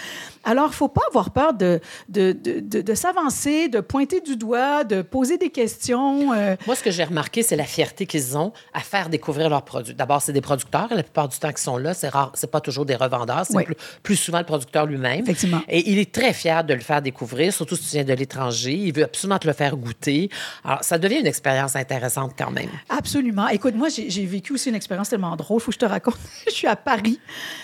Alors, 0.44 0.66
il 0.66 0.70
ne 0.70 0.76
faut 0.76 0.90
pas 0.90 1.02
avoir 1.08 1.32
peur 1.32 1.54
de, 1.54 1.80
de, 2.10 2.34
de, 2.34 2.82
de 2.82 2.94
s'avancer, 2.94 3.70
de 3.70 3.80
pointer 3.80 4.22
du 4.22 4.36
doigt, 4.36 4.84
de 4.84 5.02
poser 5.02 5.38
des 5.38 5.50
questions. 5.50 6.34
Euh. 6.34 6.56
Moi, 6.68 6.76
ce 6.76 6.84
que 6.84 6.92
j'ai 6.92 7.04
remarqué, 7.04 7.44
c'est 7.44 7.56
la 7.56 7.64
fierté 7.64 8.06
qu'ils 8.06 8.38
ont 8.38 8.52
à 8.74 8.82
faire 8.82 9.10
découvrir 9.10 9.50
leurs 9.50 9.64
produits. 9.64 9.94
D'abord, 9.94 10.22
c'est 10.22 10.34
des 10.34 10.42
producteurs. 10.42 10.88
La 10.92 11.04
plupart 11.04 11.30
du 11.30 11.38
temps 11.38 11.50
qu'ils 11.50 11.58
sont 11.60 11.78
là, 11.78 11.94
c'est 11.94 12.10
rare, 12.10 12.32
c'est 12.36 12.52
pas 12.52 12.62
toujours 12.62 12.86
des 12.86 12.96
revendeurs. 12.96 13.46
C'est 13.48 13.64
plus, 13.64 13.76
plus, 14.04 14.16
souvent 14.16 14.40
le 14.40 14.46
producteur 14.46 14.86
lui-même. 14.86 15.22
Effectivement. 15.22 15.62
Et 15.70 15.90
il 15.90 15.98
est 15.98 16.12
très 16.14 16.34
fier 16.34 16.64
de 16.64 16.74
le 16.74 16.82
faire 16.82 17.02
découvrir, 17.02 17.54
surtout 17.54 17.76
si 17.76 17.84
tu 17.84 17.90
viens 17.92 18.04
de 18.04 18.14
l'étranger. 18.14 18.74
Il 18.74 18.94
veut 18.94 19.04
absolument 19.04 19.40
te 19.40 19.48
le 19.48 19.54
faire 19.54 19.76
goûter. 19.78 20.30
Alors, 20.64 20.84
ça 20.84 20.98
devient 20.98 21.20
une 21.20 21.28
expérience 21.28 21.76
intéressante 21.76 22.34
quand 22.38 22.52
même. 22.52 22.70
Absolument. 22.90 23.48
Écoute, 23.48 23.76
moi, 23.76 23.88
j'ai 23.90 24.26
vécu 24.26 24.54
aussi 24.54 24.70
une 24.70 24.76
expérience 24.76 25.10
tellement 25.10 25.36
drôle. 25.36 25.60
Il 25.60 25.64
faut 25.64 25.72
que 25.72 25.76
je 25.76 25.80
te 25.80 25.86
raconte. 25.86 26.18
je 26.48 26.52
suis 26.52 26.68
à 26.68 26.76
Paris 26.84 27.20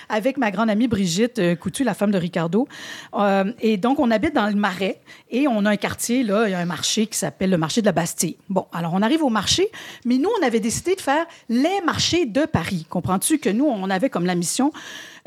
avec 0.09 0.37
ma 0.37 0.51
grande 0.51 0.69
amie 0.69 0.87
Brigitte 0.87 1.39
euh, 1.39 1.55
Coutu, 1.55 1.83
la 1.83 1.93
femme 1.93 2.11
de 2.11 2.17
Ricardo. 2.17 2.67
Euh, 3.13 3.51
et 3.59 3.77
donc, 3.77 3.99
on 3.99 4.09
habite 4.11 4.33
dans 4.33 4.47
le 4.47 4.55
Marais 4.55 4.99
et 5.29 5.47
on 5.47 5.65
a 5.65 5.71
un 5.71 5.77
quartier, 5.77 6.23
là, 6.23 6.47
il 6.47 6.51
y 6.51 6.55
a 6.55 6.59
un 6.59 6.65
marché 6.65 7.07
qui 7.07 7.17
s'appelle 7.17 7.49
le 7.49 7.57
marché 7.57 7.81
de 7.81 7.85
la 7.85 7.91
Bastille. 7.91 8.37
Bon, 8.49 8.65
alors 8.73 8.93
on 8.93 9.01
arrive 9.01 9.23
au 9.23 9.29
marché, 9.29 9.69
mais 10.05 10.17
nous, 10.17 10.29
on 10.41 10.45
avait 10.45 10.59
décidé 10.59 10.95
de 10.95 11.01
faire 11.01 11.25
les 11.47 11.81
marchés 11.85 12.25
de 12.25 12.45
Paris. 12.45 12.85
Comprends-tu 12.89 13.37
que 13.37 13.49
nous, 13.49 13.65
on 13.65 13.89
avait 13.89 14.09
comme 14.09 14.25
la 14.25 14.35
mission 14.35 14.71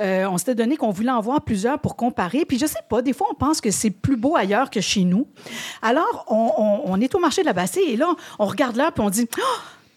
euh, 0.00 0.26
on 0.28 0.38
s'était 0.38 0.54
donné 0.54 0.76
qu'on 0.76 0.90
voulait 0.90 1.10
en 1.10 1.20
voir 1.20 1.42
plusieurs 1.42 1.78
pour 1.78 1.96
comparer. 1.96 2.44
Puis 2.44 2.58
je 2.58 2.66
sais 2.66 2.80
pas, 2.88 3.02
des 3.02 3.12
fois, 3.12 3.28
on 3.30 3.34
pense 3.34 3.60
que 3.60 3.70
c'est 3.70 3.90
plus 3.90 4.16
beau 4.16 4.36
ailleurs 4.36 4.70
que 4.70 4.80
chez 4.80 5.04
nous. 5.04 5.26
Alors, 5.80 6.24
on, 6.28 7.00
est 7.00 7.14
au 7.14 7.18
marché 7.18 7.42
de 7.42 7.46
la 7.46 7.52
Bastille 7.52 7.90
et 7.90 7.96
là, 7.96 8.14
on 8.38 8.46
regarde 8.46 8.76
là 8.76 8.90
puis 8.90 9.02
on 9.04 9.10
dit... 9.10 9.28
Oh, 9.38 9.42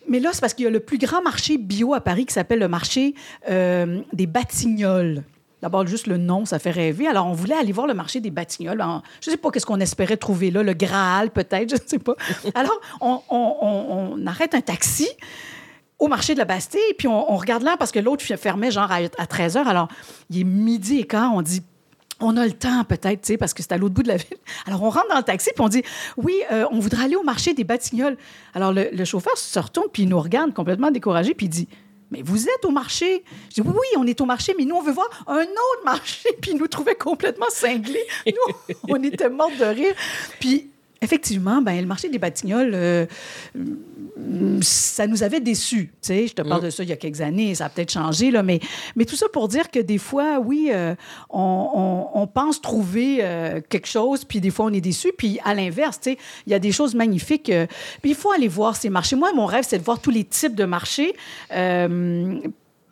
mais 0.07 0.19
là, 0.19 0.29
c'est 0.33 0.41
parce 0.41 0.53
qu'il 0.53 0.65
y 0.65 0.67
a 0.67 0.71
le 0.71 0.79
plus 0.79 0.97
grand 0.97 1.21
marché 1.21 1.57
bio 1.57 1.93
à 1.93 2.01
Paris 2.01 2.25
qui 2.25 2.33
s'appelle 2.33 2.59
le 2.59 2.67
marché 2.67 3.13
euh, 3.49 4.01
des 4.13 4.27
Batignolles. 4.27 5.23
D'abord, 5.61 5.87
juste 5.87 6.05
le 6.07 6.17
nom, 6.17 6.45
ça 6.45 6.59
fait 6.59 6.71
rêver. 6.71 7.07
Alors, 7.07 7.25
on 7.25 7.33
voulait 7.33 7.55
aller 7.55 7.71
voir 7.71 7.87
le 7.87 7.93
marché 7.93 8.19
des 8.19 8.29
Batignolles. 8.29 8.83
je 9.21 9.29
ne 9.29 9.31
sais 9.31 9.37
pas 9.37 9.49
qu'est-ce 9.49 9.65
qu'on 9.65 9.79
espérait 9.79 10.17
trouver 10.17 10.51
là, 10.51 10.61
le 10.61 10.73
Graal 10.73 11.31
peut-être, 11.31 11.69
je 11.75 11.75
ne 11.75 11.87
sais 11.87 11.99
pas. 11.99 12.15
Alors, 12.53 12.79
on, 13.01 14.25
arrête 14.27 14.53
un 14.53 14.61
taxi 14.61 15.07
au 15.97 16.07
marché 16.07 16.33
de 16.33 16.39
la 16.39 16.45
Bastille, 16.45 16.93
puis 16.97 17.07
on, 17.07 17.35
regarde 17.37 17.63
là 17.63 17.77
parce 17.77 17.91
que 17.91 17.99
l'autre 17.99 18.23
fermait 18.23 18.69
genre 18.69 18.91
à, 18.91 19.27
13 19.27 19.57
heures. 19.57 19.67
Alors, 19.67 19.87
il 20.29 20.41
est 20.41 20.43
midi 20.43 20.99
et 20.99 21.05
quart, 21.05 21.33
on 21.33 21.41
dit 21.41 21.63
on 22.19 22.37
a 22.37 22.45
le 22.45 22.53
temps 22.53 22.83
peut-être, 22.83 23.21
tu 23.21 23.33
sais, 23.33 23.37
parce 23.37 23.53
que 23.53 23.61
c'est 23.61 23.71
à 23.71 23.77
l'autre 23.77 23.93
bout 23.93 24.03
de 24.03 24.07
la 24.07 24.17
ville. 24.17 24.37
Alors, 24.65 24.83
on 24.83 24.89
rentre 24.89 25.09
dans 25.09 25.17
le 25.17 25.23
taxi, 25.23 25.49
puis 25.53 25.63
on 25.63 25.67
dit, 25.67 25.83
oui, 26.17 26.33
euh, 26.51 26.65
on 26.71 26.79
voudrait 26.79 27.05
aller 27.05 27.15
au 27.15 27.23
marché 27.23 27.53
des 27.53 27.63
Batignolles. 27.63 28.17
Alors, 28.53 28.73
le, 28.73 29.05
chauffeur 29.05 29.37
se 29.37 29.59
retourne, 29.59 29.87
puis 29.91 30.03
il 30.03 30.09
nous 30.09 30.19
regarde 30.19 30.53
complètement 30.53 30.91
découragé, 30.91 31.33
puis 31.33 31.47
il 31.47 31.49
dit, 31.49 31.67
mais 32.11 32.21
vous 32.21 32.47
êtes 32.47 32.63
au 32.63 32.69
marché? 32.69 33.23
Je 33.49 33.61
dis, 33.61 33.67
oui, 33.67 33.87
on 33.97 34.05
est 34.05 34.21
au 34.21 34.25
marché, 34.25 34.53
mais 34.57 34.65
nous, 34.65 34.75
on 34.75 34.81
veut 34.81 34.91
voir 34.91 35.09
un 35.27 35.41
autre 35.41 35.83
marché. 35.83 36.29
Puis 36.41 36.51
il 36.51 36.57
nous 36.57 36.67
trouvait 36.67 36.93
complètement 36.93 37.47
cinglés. 37.49 38.05
Nous, 38.27 38.75
on 38.89 39.01
était 39.01 39.27
morts 39.27 39.49
de 39.59 39.65
rire. 39.65 39.95
Puis 40.39 40.69
effectivement, 41.05 41.61
ben, 41.61 41.79
le 41.79 41.87
marché 41.87 42.09
des 42.09 42.19
Batignolles, 42.19 42.71
euh, 42.73 43.05
ça 44.61 45.07
nous 45.07 45.23
avait 45.23 45.39
déçus. 45.39 45.91
Tu 46.01 46.07
sais, 46.07 46.27
je 46.27 46.33
te 46.33 46.41
parle 46.41 46.61
mm. 46.61 46.65
de 46.65 46.69
ça 46.71 46.83
il 46.83 46.89
y 46.89 46.93
a 46.93 46.97
quelques 46.97 47.21
années, 47.21 47.55
ça 47.55 47.65
a 47.65 47.69
peut-être 47.69 47.91
changé, 47.91 48.31
là, 48.31 48.43
mais, 48.43 48.59
mais 48.95 49.05
tout 49.05 49.15
ça 49.15 49.27
pour 49.31 49.47
dire 49.47 49.71
que 49.71 49.79
des 49.79 49.97
fois, 49.97 50.39
oui, 50.39 50.69
euh, 50.73 50.95
on, 51.29 52.07
on, 52.13 52.27
pense 52.27 52.59
trouver 52.61 53.19
euh, 53.21 53.61
quelque 53.69 53.87
chose, 53.87 54.25
puis 54.25 54.41
des 54.41 54.49
fois, 54.49 54.65
on 54.65 54.73
est 54.73 54.81
déçu. 54.81 55.13
Puis 55.17 55.39
à 55.45 55.53
l'inverse, 55.53 55.99
tu 56.01 56.11
sais, 56.11 56.17
il 56.47 56.51
y 56.51 56.55
a 56.55 56.59
des 56.59 56.71
choses 56.71 56.95
magnifiques. 56.95 57.51
puis 58.01 58.11
il 58.11 58.15
faut 58.15 58.31
aller 58.31 58.47
voir 58.47 58.75
ces 58.75 58.89
marchés. 58.89 59.15
Moi, 59.15 59.31
mon 59.33 59.45
rêve, 59.45 59.65
c'est 59.67 59.79
de 59.79 59.83
voir 59.83 59.99
tous 59.99 60.11
les 60.11 60.23
types 60.23 60.55
de 60.55 60.65
marchés. 60.65 61.13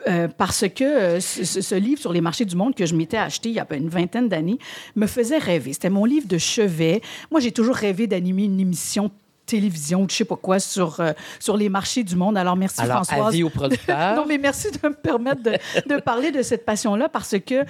Euh, 0.08 0.28
parce 0.28 0.66
que 0.68 0.84
euh, 0.84 1.20
ce, 1.20 1.76
livre 1.76 2.02
sur 2.02 2.12
les 2.13 2.22
marchés 2.22 2.46
du 2.46 2.56
monde 2.56 2.76
que 2.76 2.86
je 2.86 2.96
m'étais 2.96 3.18
acheté 3.18 3.50
il 3.50 3.56
y 3.56 3.60
a 3.60 3.68
une 3.72 3.89
vingtaine 3.89 4.28
d'années 4.28 4.58
me 4.96 5.08
faisait 5.08 5.38
rêver. 5.38 5.74
C'était 5.74 5.89
mon 5.89 6.06
livre 6.06 6.28
de 6.28 6.38
chevet. 6.38 7.02
Moi, 7.32 7.39
j'ai 7.39 7.52
toujours 7.52 7.76
rêvé 7.76 8.08
d'animer 8.08 8.44
une 8.44 8.60
émission 8.60 9.12
télévision, 9.46 10.08
je 10.10 10.16
sais 10.16 10.26
pas 10.26 10.38
quoi, 10.38 10.60
sur, 10.60 11.00
euh, 11.00 11.12
sur 11.39 11.58
les 11.58 11.68
marchés 11.68 12.04
du 12.04 12.16
monde. 12.16 12.38
Alors, 12.38 12.56
merci 12.56 12.82
Alors, 12.82 13.04
Françoise. 13.04 13.28
Avis 13.28 13.44
au 13.44 13.50
producteur. 13.50 14.16
non, 14.16 14.26
mais 14.26 14.38
merci 14.38 14.72
de 14.72 14.88
me 14.88 14.94
permettre 14.94 15.44
de, 15.44 15.58
de 15.86 16.00
parler 16.00 16.32
de 16.32 16.42
cette 16.42 16.66
passion-là 16.66 17.10
parce 17.10 17.36
que 17.46 17.66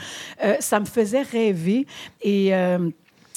ça 0.59 0.79
me 0.79 0.85
faisait 0.85 1.23
rêver. 1.23 1.85
Et. 2.21 2.53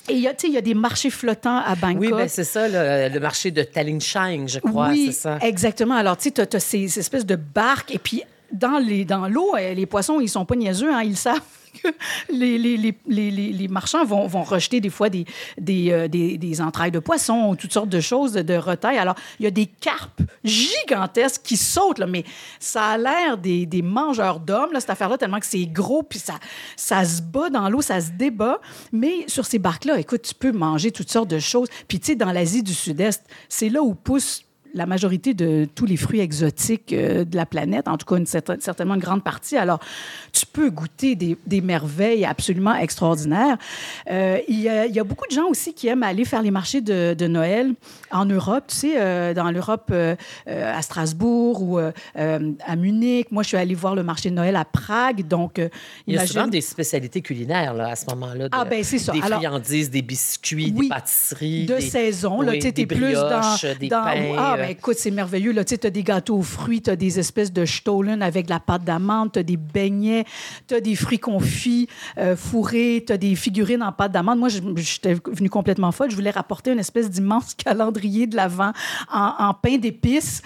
Et 0.08 0.12
il 0.12 0.20
y, 0.20 0.28
a, 0.28 0.34
il 0.44 0.52
y 0.52 0.56
a 0.56 0.60
des 0.60 0.74
marchés 0.74 1.10
flottants 1.10 1.58
à 1.58 1.74
Bangkok. 1.74 2.00
Oui, 2.00 2.10
ben 2.12 2.28
c'est 2.28 2.44
ça, 2.44 2.68
le, 2.68 3.18
marché 3.18 3.50
de 3.50 3.64
Tallinn 3.64 4.00
je 4.00 4.60
crois, 4.60 4.90
oui, 4.90 5.06
c'est 5.06 5.22
ça. 5.22 5.38
exactement. 5.42 5.96
Alors, 5.96 6.16
tu 6.16 6.24
sais, 6.24 6.30
tu 6.30 6.40
as, 6.56 6.60
ces, 6.60 6.86
ces, 6.86 7.00
espèces 7.00 7.26
de 7.26 7.34
barques, 7.34 7.92
et 7.92 7.98
puis 7.98 8.22
dans 8.52 8.78
l'eau, 8.78 9.04
dans 9.06 9.26
les 9.56 9.86
poissons, 9.86 10.20
ils 10.20 10.28
sont 10.28 10.44
pas 10.44 10.56
niaiseux, 10.56 10.92
hein, 10.92 11.02
ils 11.02 11.16
savent 11.16 11.40
que 11.82 11.88
les, 12.32 12.58
les, 12.58 12.76
les, 13.06 13.30
les, 13.30 13.68
marchands 13.68 14.04
vont, 14.04 14.26
vont, 14.26 14.42
rejeter 14.42 14.80
des 14.80 14.90
fois 14.90 15.08
des, 15.08 15.24
des, 15.58 15.90
euh, 15.90 16.08
des, 16.08 16.38
des, 16.38 16.60
entrailles 16.60 16.90
de 16.90 16.98
poissons, 16.98 17.54
toutes 17.54 17.72
sortes 17.72 17.88
de 17.88 18.00
choses 18.00 18.32
de 18.32 18.54
retail. 18.54 18.98
Alors, 18.98 19.14
il 19.38 19.44
y 19.44 19.46
a 19.46 19.50
des 19.50 19.66
carpes 19.66 20.22
gigantesques 20.44 21.42
qui 21.42 21.56
sautent, 21.56 21.98
là, 21.98 22.06
mais 22.06 22.24
ça 22.60 22.90
a 22.90 22.98
l'air 22.98 23.38
des, 23.38 23.66
mangeurs 23.82 24.40
d'hommes, 24.40 24.70
cette 24.74 24.90
affaire-là, 24.90 25.18
tellement 25.18 25.40
que 25.40 25.46
c'est 25.46 25.66
gros, 25.66 26.02
puis 26.02 26.18
ça, 26.18 26.34
ça 26.76 27.04
se 27.04 27.22
bat 27.22 27.50
dans 27.50 27.68
l'eau, 27.68 27.82
ça 27.82 28.00
se 28.00 28.10
débat. 28.10 28.60
Mais 28.92 29.24
sur 29.26 29.44
ces 29.44 29.58
barques-là, 29.58 29.98
écoute, 29.98 30.22
tu 30.22 30.34
peux 30.34 30.52
manger 30.52 30.90
toutes 30.90 31.10
sortes 31.10 31.28
de 31.28 31.38
choses. 31.38 31.68
Puis, 31.88 32.00
tu 32.00 32.06
sais, 32.06 32.16
dans 32.16 32.32
l'Asie 32.32 32.62
du 32.62 32.74
Sud-Est, 32.74 33.24
c'est 33.48 33.68
là 33.68 33.82
où 33.82 33.94
poussent 33.94 34.45
la 34.76 34.86
majorité 34.86 35.32
de 35.34 35.66
tous 35.74 35.86
les 35.86 35.96
fruits 35.96 36.20
exotiques 36.20 36.92
euh, 36.92 37.24
de 37.24 37.34
la 37.34 37.46
planète, 37.46 37.88
en 37.88 37.96
tout 37.96 38.06
cas 38.06 38.16
une, 38.16 38.26
certainement 38.26 38.94
une 38.94 39.00
grande 39.00 39.24
partie. 39.24 39.56
Alors, 39.56 39.80
tu 40.32 40.44
peux 40.44 40.70
goûter 40.70 41.16
des, 41.16 41.36
des 41.46 41.62
merveilles 41.62 42.26
absolument 42.26 42.74
extraordinaires. 42.74 43.56
Euh, 44.10 44.38
il, 44.48 44.60
y 44.60 44.68
a, 44.68 44.86
il, 44.86 44.94
y 44.94 45.00
a, 45.00 45.04
beaucoup 45.04 45.26
de 45.28 45.34
gens 45.34 45.46
aussi 45.46 45.72
qui 45.72 45.88
aiment 45.88 46.02
aller 46.02 46.26
faire 46.26 46.42
les 46.42 46.50
marchés 46.50 46.82
de, 46.82 47.14
de 47.14 47.26
Noël 47.26 47.72
en 48.10 48.26
Europe, 48.26 48.64
tu 48.68 48.76
sais, 48.76 48.94
euh, 49.00 49.32
dans 49.32 49.50
l'Europe, 49.50 49.92
à 50.46 50.82
Strasbourg 50.82 51.62
ou 51.62 51.78
à 51.78 52.76
Munich. 52.76 53.28
Moi, 53.30 53.42
je 53.42 53.48
suis 53.48 53.56
allée 53.56 53.74
voir 53.74 53.94
le 53.94 54.02
marché 54.02 54.28
de 54.28 54.34
Noël 54.34 54.56
à 54.56 54.64
Prague, 54.64 55.26
donc... 55.26 55.60
il 56.06 56.14
y 56.14 56.18
a 56.18 56.26
souvent 56.26 56.46
des 56.46 56.60
spécialités 56.60 57.22
culinaires 57.22 57.72
là, 57.72 57.88
à 57.88 57.96
ce 57.96 58.04
moment-là. 58.10 58.48
ah, 58.52 58.64
ben 58.64 58.84
c'est 58.84 58.98
ça. 58.98 59.12
Des 59.12 59.22
friandises, 59.22 59.88
des 59.90 60.02
biscuits, 60.02 60.70
des 60.72 60.88
pâtisseries. 60.88 61.64
De 61.64 61.80
saison, 61.80 62.42
là, 62.42 62.52
tu 62.52 62.60
sais, 62.60 62.72
plus 62.72 63.14
dans... 63.14 63.56
Des 63.80 63.88
dans, 63.88 64.04
pains, 64.04 64.34
ah, 64.36 64.56
ben, 64.56 64.65
écoute, 64.70 64.96
c'est 64.98 65.10
merveilleux. 65.10 65.54
Tu 65.64 65.86
as 65.86 65.90
des 65.90 66.02
gâteaux 66.02 66.36
aux 66.36 66.42
fruits, 66.42 66.82
tu 66.82 66.90
as 66.90 66.96
des 66.96 67.18
espèces 67.18 67.52
de 67.52 67.64
stollen 67.64 68.22
avec 68.22 68.46
de 68.46 68.50
la 68.50 68.60
pâte 68.60 68.84
d'amande, 68.84 69.32
tu 69.32 69.38
as 69.38 69.42
des 69.42 69.56
beignets, 69.56 70.24
tu 70.66 70.74
as 70.74 70.80
des 70.80 70.94
fruits 70.94 71.18
confits 71.18 71.88
euh, 72.18 72.36
fourrés, 72.36 73.04
tu 73.06 73.12
as 73.12 73.18
des 73.18 73.34
figurines 73.34 73.82
en 73.82 73.92
pâte 73.92 74.12
d'amande. 74.12 74.38
Moi, 74.38 74.48
j'étais 74.48 75.16
venue 75.32 75.50
complètement 75.50 75.92
folle. 75.92 76.10
Je 76.10 76.16
voulais 76.16 76.30
rapporter 76.30 76.72
une 76.72 76.78
espèce 76.78 77.10
d'immense 77.10 77.54
calendrier 77.64 78.26
de 78.26 78.36
l'Avent 78.36 78.72
en, 79.12 79.54
pain 79.54 79.78
d'épices. 79.78 80.42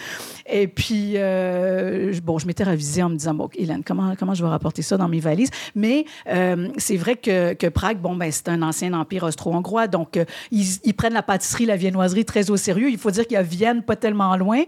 Et 0.46 0.66
puis, 0.66 1.12
euh, 1.16 2.12
bon, 2.22 2.38
je 2.38 2.46
m'étais 2.46 2.64
ravisée 2.64 3.02
en 3.02 3.10
me 3.10 3.16
disant, 3.16 3.34
bon, 3.34 3.48
Hélène, 3.54 3.82
comment, 3.84 4.34
je 4.34 4.42
vais 4.42 4.50
rapporter 4.50 4.82
ça 4.82 4.96
dans 4.96 5.08
mes 5.08 5.20
valises? 5.20 5.50
Mais 5.74 6.04
euh, 6.28 6.68
c'est 6.76 6.96
vrai 6.96 7.16
que, 7.16 7.68
Prague, 7.68 7.98
bon, 7.98 8.16
ben, 8.16 8.30
c'est 8.32 8.48
un 8.48 8.62
ancien 8.62 8.92
empire 8.92 9.24
austro-hongrois, 9.24 9.86
donc 9.86 10.18
ils, 10.50 10.66
ils, 10.84 10.94
prennent 10.94 11.14
la 11.14 11.22
pâtisserie, 11.22 11.66
la 11.66 11.76
viennoiserie 11.76 12.24
très 12.24 12.50
au 12.50 12.56
sérieux. 12.56 12.90
Il 12.90 12.98
faut 12.98 13.10
dire 13.10 13.26
qu'il 13.26 13.34
y 13.34 13.36
a 13.36 13.42
Vienne 13.42 13.82
pas 13.82 13.96
tellement 14.00 14.36
loin. 14.36 14.62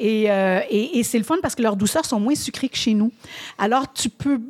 Euh, 0.00 0.60
et, 0.70 0.98
et, 0.98 1.02
c'est 1.02 1.18
le 1.18 1.24
fun 1.24 1.36
parce 1.42 1.54
que 1.54 1.62
leurs 1.62 1.76
douceurs 1.76 2.04
sont 2.04 2.20
moins 2.20 2.34
sucrées 2.34 2.68
que 2.68 2.76
chez 2.76 2.94
nous. 2.94 3.12
Alors, 3.58 3.92
tu 3.92 4.08
peux 4.08 4.40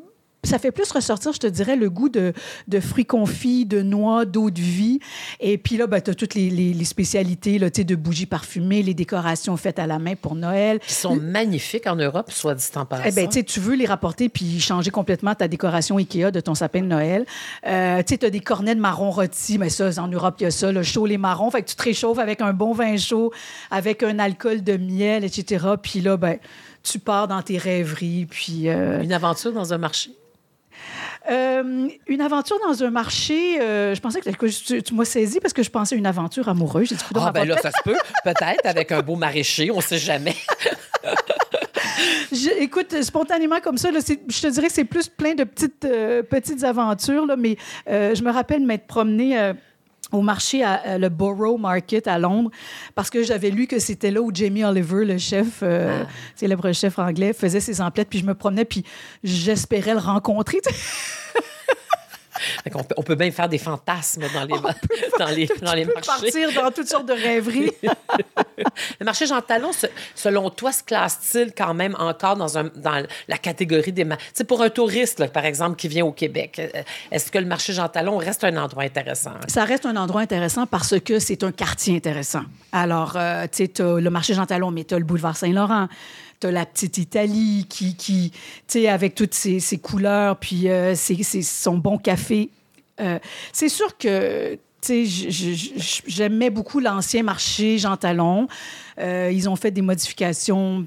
ça 0.46 0.58
fait 0.58 0.72
plus 0.72 0.90
ressortir, 0.90 1.32
je 1.32 1.38
te 1.38 1.46
dirais, 1.46 1.76
le 1.76 1.90
goût 1.90 2.08
de, 2.08 2.32
de 2.68 2.80
fruits 2.80 3.06
confits, 3.06 3.66
de 3.66 3.82
noix, 3.82 4.24
d'eau 4.24 4.50
de 4.50 4.60
vie. 4.60 5.00
Et 5.40 5.58
puis 5.58 5.76
là, 5.76 5.86
ben, 5.86 6.00
tu 6.00 6.10
as 6.10 6.14
toutes 6.14 6.34
les, 6.34 6.50
les, 6.50 6.84
spécialités 6.84 7.58
là, 7.58 7.70
de 7.70 7.94
bougies 7.94 8.26
parfumées, 8.26 8.82
les 8.82 8.94
décorations 8.94 9.56
faites 9.56 9.78
à 9.78 9.86
la 9.86 9.98
main 9.98 10.14
pour 10.14 10.34
Noël. 10.34 10.78
Qui 10.80 10.94
sont 10.94 11.16
magnifiques 11.16 11.86
en 11.86 11.96
Europe, 11.96 12.30
soit 12.30 12.54
dit 12.54 12.64
en 12.74 12.84
passant. 12.84 13.02
Eh 13.06 13.12
bien, 13.12 13.26
tu 13.26 13.60
veux 13.60 13.74
les 13.74 13.86
rapporter 13.86 14.28
puis 14.28 14.60
changer 14.60 14.90
complètement 14.90 15.34
ta 15.34 15.48
décoration 15.48 15.98
IKEA 15.98 16.30
de 16.30 16.40
ton 16.40 16.54
sapin 16.54 16.80
de 16.80 16.86
Noël. 16.86 17.26
Euh, 17.66 18.02
tu 18.02 18.24
as 18.24 18.30
des 18.30 18.40
cornets 18.40 18.74
de 18.74 18.80
marron 18.80 19.10
rôti, 19.10 19.58
mais 19.58 19.68
ça, 19.68 19.90
en 20.02 20.08
Europe, 20.08 20.36
il 20.40 20.44
y 20.44 20.46
a 20.46 20.50
ça, 20.50 20.72
le 20.72 20.82
chaud 20.82 21.06
les 21.06 21.18
marrons. 21.18 21.50
Fait 21.50 21.62
que 21.62 21.68
tu 21.68 21.76
te 21.76 21.82
réchauffes 21.82 22.18
avec 22.18 22.40
un 22.40 22.52
bon 22.52 22.72
vin 22.72 22.96
chaud, 22.96 23.32
avec 23.70 24.02
un 24.02 24.18
alcool 24.18 24.62
de 24.62 24.76
miel, 24.76 25.24
etc. 25.24 25.66
Puis 25.82 26.00
là, 26.00 26.16
ben, 26.16 26.38
tu 26.82 26.98
pars 26.98 27.28
dans 27.28 27.42
tes 27.42 27.58
rêveries. 27.58 28.26
Puis, 28.26 28.68
euh, 28.68 29.02
Une 29.02 29.12
aventure 29.12 29.52
dans 29.52 29.72
un 29.72 29.78
marché? 29.78 30.10
Euh, 31.30 31.88
une 32.06 32.20
aventure 32.20 32.58
dans 32.66 32.82
un 32.84 32.90
marché, 32.90 33.60
euh, 33.60 33.94
je 33.94 34.00
pensais 34.00 34.20
que, 34.20 34.80
tu, 34.80 34.94
m'as 34.94 35.04
saisi 35.04 35.40
parce 35.40 35.52
que 35.52 35.62
je 35.62 35.70
pensais 35.70 35.96
une 35.96 36.06
aventure 36.06 36.48
amoureuse. 36.48 36.88
J'ai 36.88 36.94
dit, 36.94 37.02
ah, 37.16 37.32
ben 37.32 37.44
là, 37.44 37.56
ça 37.58 37.70
se 37.70 37.82
peut. 37.82 37.96
Peut-être 38.24 38.64
avec 38.64 38.92
un 38.92 39.00
beau 39.02 39.16
maraîcher, 39.16 39.70
on 39.70 39.76
ne 39.76 39.82
sait 39.82 39.98
jamais. 39.98 40.36
écoute, 42.58 43.02
spontanément 43.02 43.60
comme 43.60 43.78
ça, 43.78 43.90
je 43.92 44.40
te 44.40 44.46
dirais 44.48 44.68
que 44.68 44.72
c'est 44.72 44.84
plus 44.84 45.08
plein 45.08 45.34
de 45.34 45.44
petites, 45.44 45.84
euh, 45.84 46.22
petites 46.22 46.62
aventures, 46.62 47.26
là, 47.26 47.36
mais 47.36 47.56
je 47.86 48.22
me 48.22 48.30
rappelle 48.30 48.64
m'être 48.64 48.86
promenée 48.86 49.52
au 50.12 50.22
marché 50.22 50.62
à, 50.62 50.98
le 50.98 51.08
Borough 51.08 51.58
Market 51.58 52.06
à 52.06 52.18
Londres 52.18 52.50
parce 52.94 53.10
que 53.10 53.22
j'avais 53.22 53.50
lu 53.50 53.66
que 53.66 53.78
c'était 53.78 54.10
là 54.10 54.20
où 54.20 54.30
Jamie 54.32 54.64
Oliver, 54.64 55.04
le 55.04 55.18
chef, 55.18 55.60
euh, 55.62 56.04
ah. 56.04 56.08
célèbre 56.34 56.72
chef 56.72 56.98
anglais, 56.98 57.32
faisait 57.32 57.60
ses 57.60 57.80
emplettes. 57.80 58.08
Puis 58.08 58.20
je 58.20 58.26
me 58.26 58.34
promenais, 58.34 58.64
puis 58.64 58.84
j'espérais 59.24 59.94
le 59.94 60.00
rencontrer. 60.00 60.60
on, 62.96 63.02
peut, 63.02 63.14
bien 63.14 63.30
faire 63.30 63.48
des 63.48 63.58
fantasmes 63.58 64.24
dans 64.32 64.44
les, 64.44 64.54
dans 65.18 65.28
les, 65.28 65.48
dans 65.62 65.74
les 65.74 65.84
marchés. 65.84 66.06
partir 66.06 66.52
dans 66.52 66.70
toutes 66.70 66.88
sortes 66.88 67.06
de 67.06 67.12
rêveries. 67.12 67.72
le 69.00 69.04
marché 69.04 69.26
Jean 69.26 69.40
Talon, 69.40 69.70
selon 70.14 70.50
toi, 70.50 70.72
se 70.72 70.82
classe-t-il 70.82 71.52
quand 71.52 71.74
même 71.74 71.96
encore 71.98 72.36
dans, 72.36 72.58
un, 72.58 72.64
dans 72.74 73.04
la 73.28 73.38
catégorie 73.38 73.92
des... 73.92 74.06
Tu 74.34 74.44
pour 74.44 74.62
un 74.62 74.70
touriste, 74.70 75.26
par 75.32 75.44
exemple, 75.44 75.76
qui 75.76 75.88
vient 75.88 76.04
au 76.04 76.12
Québec, 76.12 76.58
euh, 76.58 76.82
est-ce 77.10 77.30
que 77.30 77.38
le 77.38 77.46
marché 77.46 77.72
Jean 77.72 77.88
Talon 77.88 78.16
reste 78.16 78.44
un 78.44 78.56
endroit 78.56 78.84
intéressant? 78.84 79.32
Ça 79.48 79.64
reste 79.64 79.86
un 79.86 79.96
endroit 79.96 80.22
intéressant 80.22 80.66
parce 80.66 80.98
que 81.00 81.18
c'est 81.18 81.42
un 81.42 81.52
quartier 81.52 81.96
intéressant. 81.96 82.42
Alors, 82.72 83.14
euh, 83.16 83.46
tu 83.50 83.66
sais, 83.66 83.72
le 83.78 84.10
marché 84.10 84.34
Jean 84.34 84.46
Talon, 84.46 84.70
mais 84.70 84.84
tu 84.84 84.94
as 84.94 84.98
le 84.98 85.04
boulevard 85.04 85.36
Saint-Laurent, 85.36 85.88
as 86.44 86.50
la 86.50 86.66
petite 86.66 86.98
Italie 86.98 87.66
qui, 87.68 87.96
qui 87.96 88.30
tu 88.30 88.38
sais, 88.66 88.88
avec 88.88 89.14
toutes 89.14 89.34
ses, 89.34 89.60
couleurs, 89.78 90.36
puis 90.36 90.68
euh, 90.68 90.94
son 90.94 91.78
bon 91.78 91.98
café. 91.98 92.50
Euh, 93.00 93.18
c'est 93.52 93.68
sûr 93.68 93.96
que 93.96 94.58
j'aimais 96.06 96.50
beaucoup 96.50 96.80
l'ancien 96.80 97.22
marché 97.22 97.78
Jean 97.78 97.96
Talon. 97.96 98.48
Euh, 98.98 99.30
ils 99.32 99.48
ont 99.48 99.56
fait 99.56 99.70
des 99.70 99.82
modifications. 99.82 100.86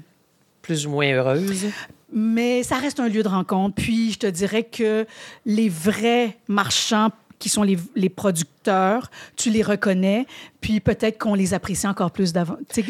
Plus 0.62 0.86
ou 0.86 0.90
moins 0.90 1.12
heureuses. 1.12 1.66
Mais 2.12 2.62
ça 2.62 2.76
reste 2.76 3.00
un 3.00 3.08
lieu 3.08 3.22
de 3.22 3.28
rencontre. 3.28 3.76
Puis 3.76 4.12
je 4.12 4.18
te 4.18 4.26
dirais 4.26 4.64
que 4.64 5.06
les 5.46 5.68
vrais 5.68 6.36
marchands 6.48 7.10
qui 7.38 7.48
sont 7.48 7.62
les, 7.62 7.78
les 7.96 8.10
producteurs, 8.10 9.10
tu 9.36 9.50
les 9.50 9.62
reconnais, 9.62 10.26
puis 10.60 10.80
peut-être 10.80 11.18
qu'on 11.18 11.34
les 11.34 11.54
apprécie 11.54 11.86
encore 11.86 12.10
plus, 12.10 12.32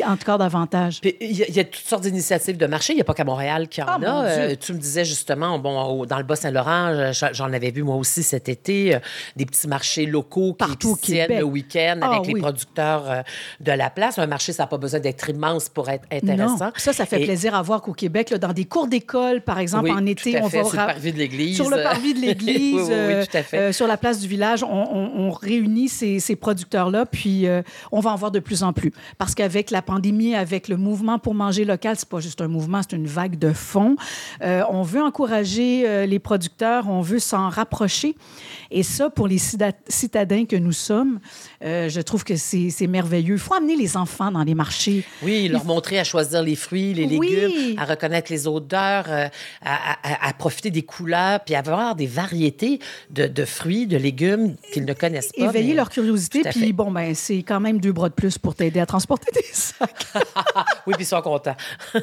encore 0.06 0.38
davantage. 0.38 1.00
Il 1.04 1.32
y, 1.32 1.60
a 1.60 1.64
toutes 1.64 1.86
sortes 1.86 2.02
d'initiatives 2.02 2.56
de 2.56 2.66
marché. 2.66 2.92
Il 2.92 2.96
n'y 2.96 3.02
a 3.02 3.04
pas 3.04 3.14
qu'à 3.14 3.24
Montréal 3.24 3.68
qui 3.68 3.80
en 3.80 3.86
ah, 3.86 3.98
a. 4.02 4.24
Euh, 4.24 4.56
tu 4.58 4.72
me 4.72 4.78
disais 4.78 5.04
justement, 5.04 5.58
bon, 5.58 6.04
dans 6.04 6.18
le 6.18 6.24
Bas-Saint-Laurent, 6.24 7.12
j'en 7.32 7.52
avais 7.52 7.70
vu 7.70 7.82
moi 7.82 7.96
aussi 7.96 8.22
cet 8.22 8.48
été, 8.48 8.94
euh, 8.94 8.98
des 9.36 9.46
petits 9.46 9.68
marchés 9.68 10.06
locaux 10.06 10.56
qui, 10.80 10.96
tiennent 11.00 11.38
le 11.38 11.44
week-end 11.44 12.00
avec 12.02 12.20
ah, 12.24 12.26
les 12.26 12.40
producteurs 12.40 13.10
euh, 13.10 13.22
de 13.60 13.72
la 13.72 13.88
place. 13.88 14.18
Un 14.18 14.26
marché, 14.26 14.52
ça 14.52 14.64
n'a 14.64 14.66
pas 14.66 14.78
besoin 14.78 14.98
d'être 14.98 15.30
immense 15.30 15.68
pour 15.68 15.88
être 15.88 16.06
intéressant. 16.10 16.66
Non. 16.66 16.72
Ça, 16.76 16.92
ça 16.92 17.06
fait 17.06 17.20
plaisir 17.20 17.54
à 17.54 17.62
voir 17.62 17.82
qu'au 17.82 17.92
Québec, 17.92 18.34
dans 18.34 18.52
des 18.52 18.64
cours 18.64 18.88
d'école, 18.88 19.42
par 19.42 19.58
exemple, 19.58 19.90
en 19.90 20.04
été, 20.06 20.40
on 20.42 20.48
va... 20.48 20.64
Sur 20.64 20.72
le 20.72 20.76
parvis 20.76 21.12
de 21.12 21.18
l'église. 21.18 21.56
Sur 21.56 21.70
le 21.70 21.82
parvis 21.82 22.14
de 22.14 22.20
l'église, 22.26 22.90
sur 23.72 23.86
la 23.86 23.96
place 23.96 24.18
du 24.18 24.26
village, 24.26 24.64
on, 24.64 25.30
réunit 25.30 25.88
ces, 25.88 26.36
producteurs-là, 26.36 27.06
puis 27.06 27.46
euh, 27.60 27.88
on 27.92 28.00
va 28.00 28.10
en 28.10 28.16
voir 28.16 28.30
de 28.30 28.38
plus 28.38 28.62
en 28.62 28.72
plus. 28.72 28.92
Parce 29.18 29.34
qu'avec 29.34 29.70
la 29.70 29.82
pandémie, 29.82 30.34
avec 30.34 30.68
le 30.68 30.76
mouvement 30.76 31.18
pour 31.18 31.34
manger 31.34 31.64
local, 31.64 31.96
c'est 31.98 32.08
pas 32.08 32.20
juste 32.20 32.40
un 32.40 32.48
mouvement, 32.48 32.80
c'est 32.82 32.96
une 32.96 33.06
vague 33.06 33.38
de 33.38 33.52
fond. 33.52 33.96
Euh, 34.42 34.62
on 34.70 34.82
veut 34.82 35.02
encourager 35.02 35.88
euh, 35.88 36.06
les 36.06 36.18
producteurs, 36.18 36.88
on 36.88 37.00
veut 37.00 37.18
s'en 37.18 37.48
rapprocher. 37.48 38.14
Et 38.70 38.82
ça, 38.82 39.10
pour 39.10 39.26
les 39.26 39.38
citadins 39.88 40.44
que 40.44 40.56
nous 40.56 40.72
sommes, 40.72 41.18
je 41.60 42.00
trouve 42.00 42.22
que 42.22 42.36
c'est 42.36 42.86
merveilleux. 42.86 43.34
Il 43.34 43.40
faut 43.40 43.54
amener 43.54 43.74
les 43.74 43.96
enfants 43.96 44.30
dans 44.30 44.44
les 44.44 44.54
marchés. 44.54 45.04
Oui, 45.22 45.48
leur 45.48 45.64
montrer 45.64 45.98
à 45.98 46.04
choisir 46.04 46.42
les 46.42 46.54
fruits, 46.54 46.94
les 46.94 47.06
légumes, 47.06 47.76
à 47.78 47.84
reconnaître 47.84 48.30
les 48.30 48.46
odeurs, 48.46 49.06
à, 49.62 50.28
à, 50.28 50.32
profiter 50.34 50.70
des 50.70 50.82
couleurs, 50.82 51.40
puis 51.40 51.56
avoir 51.56 51.96
des 51.96 52.06
variétés 52.06 52.78
de, 53.10 53.26
de 53.26 53.44
fruits, 53.44 53.88
de 53.88 53.96
légumes 53.96 54.54
qu'ils 54.72 54.84
ne 54.84 54.94
connaissent 54.94 55.32
pas. 55.36 55.46
Éveiller 55.46 55.74
leur 55.74 55.90
curiosité, 55.90 56.42
puis 56.42 56.72
bon, 56.72 56.92
ben 56.92 57.14
c'est 57.14 57.42
quand 57.50 57.58
même 57.58 57.80
deux 57.80 57.90
bras 57.90 58.08
de 58.08 58.14
plus 58.14 58.38
pour 58.38 58.54
t'aider 58.54 58.78
à 58.78 58.86
transporter 58.86 59.32
des 59.34 59.42
sacs. 59.52 60.06
oui, 60.86 60.94
puis 60.94 61.02
ils 61.02 61.04
sont 61.04 61.20
contents. 61.20 61.56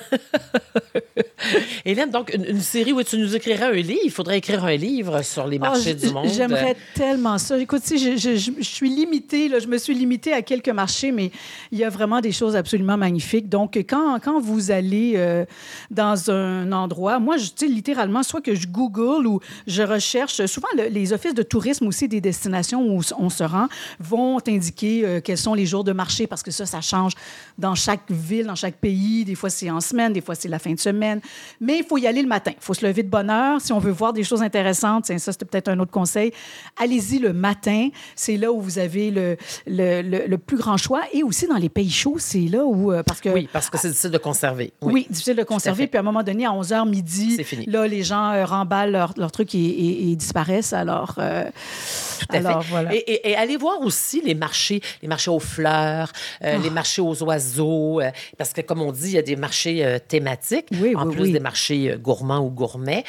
Hélène, 1.85 2.09
donc, 2.09 2.33
une, 2.33 2.59
série 2.59 2.91
où 2.91 3.01
tu 3.01 3.17
nous 3.17 3.33
écrirais 3.33 3.67
un 3.67 3.71
livre. 3.71 4.01
Il 4.03 4.11
faudrait 4.11 4.39
écrire 4.39 4.65
un 4.65 4.75
livre 4.75 5.21
sur 5.21 5.47
les 5.47 5.55
ah, 5.61 5.69
marchés 5.69 5.93
du 5.93 6.09
monde. 6.09 6.27
J'aimerais 6.27 6.75
tellement 6.93 7.37
ça. 7.37 7.57
Écoute, 7.57 7.81
si 7.81 7.97
je, 7.97 8.17
je, 8.17 8.35
je, 8.35 8.61
suis 8.61 8.89
limitée, 8.89 9.47
là, 9.47 9.59
je 9.59 9.67
me 9.67 9.77
suis 9.77 9.93
limitée 9.93 10.33
à 10.33 10.41
quelques 10.41 10.67
marchés, 10.67 11.13
mais 11.13 11.31
il 11.71 11.77
y 11.77 11.85
a 11.85 11.89
vraiment 11.89 12.19
des 12.19 12.33
choses 12.33 12.57
absolument 12.57 12.97
magnifiques. 12.97 13.47
Donc, 13.47 13.77
quand, 13.77 14.19
quand 14.21 14.41
vous 14.41 14.69
allez 14.69 15.13
euh, 15.15 15.45
dans 15.89 16.29
un 16.29 16.73
endroit, 16.73 17.19
moi, 17.19 17.37
je, 17.37 17.65
littéralement, 17.65 18.21
soit 18.21 18.41
que 18.41 18.53
je 18.53 18.67
Google 18.67 19.25
ou 19.27 19.39
je 19.65 19.83
recherche, 19.83 20.45
souvent 20.45 20.67
les 20.75 21.13
offices 21.13 21.35
de 21.35 21.43
tourisme 21.43 21.87
aussi 21.87 22.09
des 22.09 22.19
destinations 22.19 22.81
où 22.85 23.01
on 23.17 23.29
se 23.29 23.43
rend 23.45 23.69
vont 24.01 24.39
indiquer 24.45 25.05
euh, 25.05 25.21
quels 25.21 25.36
sont 25.37 25.53
les 25.53 25.65
jours 25.65 25.83
de 25.83 25.93
marché 25.93 26.27
parce 26.27 26.43
que 26.43 26.51
ça, 26.51 26.65
ça 26.65 26.81
change 26.81 27.13
dans 27.57 27.75
chaque 27.75 28.09
ville, 28.09 28.45
dans 28.45 28.55
chaque 28.55 28.75
pays. 28.75 29.25
Des 29.25 29.35
fois, 29.35 29.49
c'est 29.49 29.69
en 29.69 29.81
semaine, 29.81 30.13
des 30.13 30.21
fois, 30.21 30.35
c'est 30.35 30.47
la 30.47 30.59
fin 30.59 30.73
de 30.73 30.79
semaine. 30.79 31.21
Mais 31.59 31.79
il 31.79 31.83
faut 31.83 31.97
y 31.97 32.07
aller 32.07 32.21
le 32.21 32.27
matin. 32.27 32.51
Il 32.55 32.63
faut 32.63 32.73
se 32.73 32.85
lever 32.85 33.03
de 33.03 33.09
bonne 33.09 33.29
heure. 33.29 33.61
Si 33.61 33.73
on 33.73 33.79
veut 33.79 33.91
voir 33.91 34.13
des 34.13 34.23
choses 34.23 34.41
intéressantes, 34.41 35.05
ça, 35.05 35.31
c'était 35.31 35.45
peut-être 35.45 35.67
un 35.67 35.79
autre 35.79 35.91
conseil. 35.91 36.31
Allez-y 36.77 37.19
le 37.19 37.33
matin. 37.33 37.89
C'est 38.15 38.37
là 38.37 38.51
où 38.51 38.61
vous 38.61 38.79
avez 38.79 39.11
le, 39.11 39.37
le, 39.65 40.01
le, 40.01 40.37
plus 40.37 40.57
grand 40.57 40.77
choix. 40.77 41.01
Et 41.13 41.23
aussi 41.23 41.47
dans 41.47 41.55
les 41.57 41.69
pays 41.69 41.89
chauds, 41.89 42.17
c'est 42.19 42.39
là 42.39 42.63
où. 42.65 42.91
Euh, 42.91 43.03
parce 43.03 43.21
que, 43.21 43.29
oui, 43.29 43.49
parce 43.51 43.69
que 43.69 43.77
c'est 43.77 43.89
difficile 43.89 44.11
de 44.11 44.17
conserver. 44.17 44.73
Oui, 44.81 45.07
difficile 45.09 45.35
de 45.35 45.43
conserver. 45.43 45.87
Puis 45.87 45.97
à 45.97 46.01
un 46.01 46.03
moment 46.03 46.23
donné, 46.23 46.45
à 46.45 46.51
11h 46.51 46.87
midi, 46.89 47.37
là, 47.67 47.87
les 47.87 48.03
gens 48.03 48.31
euh, 48.31 48.45
remballent 48.45 48.91
leur, 48.91 49.13
leur 49.17 49.31
truc 49.31 49.53
et, 49.55 50.15
disparaissent. 50.15 50.73
Alors, 50.73 51.15
Tout 51.15 52.35
à 52.35 52.37
alors 52.37 52.61
voilà. 52.61 52.93
Et, 52.93 53.29
et, 53.31 53.35
allez 53.35 53.57
voir 53.57 53.81
aussi 53.81 54.21
les 54.21 54.35
marchés, 54.35 54.81
les 55.01 55.07
marchés 55.07 55.31
aux 55.31 55.39
fleurs, 55.39 56.11
euh, 56.43 56.57
les 56.57 56.69
ah. 56.69 56.71
marchés 56.71 57.01
aux 57.01 57.23
oiseaux, 57.23 57.46
euh, 57.59 58.11
parce 58.37 58.53
que 58.53 58.61
comme 58.61 58.81
on 58.81 58.91
dit, 58.91 59.07
il 59.07 59.11
y 59.13 59.17
a 59.17 59.21
des 59.21 59.35
marchés 59.35 59.85
euh, 59.85 59.99
thématiques, 59.99 60.67
en 60.95 61.09
plus 61.09 61.31
des 61.31 61.39
marchés 61.39 61.95
gourmands 61.99 62.39
ou 62.39 62.49
gourmets. 62.49 63.03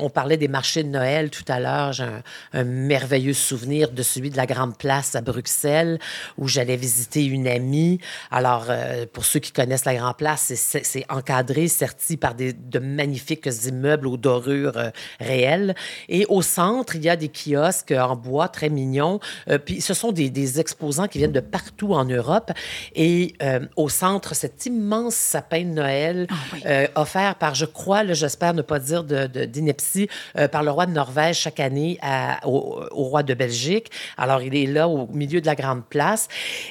on 0.00 0.10
parlait 0.10 0.36
des 0.36 0.48
marchés 0.48 0.82
de 0.82 0.88
Noël 0.88 1.30
tout 1.30 1.44
à 1.48 1.60
l'heure. 1.60 1.92
J'ai 1.92 2.04
un, 2.52 2.64
merveilleux 2.64 3.32
souvenir 3.32 3.90
de 3.90 4.02
celui 4.02 4.30
de 4.30 4.36
la 4.36 4.46
Grande 4.46 4.76
Place 4.76 5.14
à 5.14 5.20
Bruxelles, 5.20 5.98
où 6.38 6.48
j'allais 6.48 6.76
visiter 6.76 7.24
une 7.24 7.46
amie. 7.46 8.00
Alors, 8.30 8.66
pour 9.12 9.24
ceux 9.24 9.40
qui 9.40 9.52
connaissent 9.52 9.84
la 9.84 9.94
Grande 9.94 10.16
Place, 10.16 10.52
c'est 10.54 11.04
encadré, 11.08 11.68
serti 11.68 12.16
par 12.16 12.34
des, 12.34 12.52
de 12.52 12.78
magnifiques 12.78 13.48
immeubles 13.66 14.06
aux 14.06 14.16
dorures 14.16 14.90
réelles. 15.20 15.74
Et 16.08 16.26
au 16.28 16.42
centre, 16.42 16.96
il 16.96 17.04
y 17.04 17.08
a 17.08 17.16
des 17.16 17.30
kiosques 17.30 17.92
en 17.92 18.16
bois 18.16 18.48
très 18.48 18.68
mignons. 18.68 19.20
puis 19.64 19.80
ce 19.80 19.94
sont 19.94 20.12
des, 20.12 20.30
des 20.30 20.60
exposants 20.60 21.08
qui 21.08 21.18
viennent 21.18 21.32
de 21.32 21.40
partout 21.40 21.94
en 21.94 22.04
Europe. 22.04 22.50
Et 22.94 23.34
euh, 23.42 23.60
au 23.76 23.88
centre, 23.88 24.34
cet 24.34 24.66
immense 24.66 25.14
sapin 25.14 25.62
de 25.62 25.70
Noël 25.70 26.26
ah 26.30 26.34
euh, 26.66 26.86
offert 26.94 27.34
par, 27.36 27.54
je 27.54 27.64
crois, 27.64 28.04
j'espère 28.12 28.54
ne 28.54 28.62
pas 28.62 28.78
dire 28.78 29.04
d'ineptie, 29.04 30.06
de, 30.06 30.40
euh, 30.40 30.48
par 30.48 30.62
le 30.62 30.70
roi 30.70 30.86
de 30.86 30.92
Norvège 30.92 31.38
chaque 31.38 31.60
année 31.60 31.98
au, 32.44 32.86
roi 32.92 33.22
de 33.22 33.34
Belgique. 33.34 33.90
Alors, 34.16 34.42
il 34.42 34.54
est 34.56 34.66
là 34.66 34.88
au 34.88 35.06
milieu 35.08 35.40
de 35.40 35.46
la 35.46 35.54
grande 35.54 35.84
place. 35.84 36.28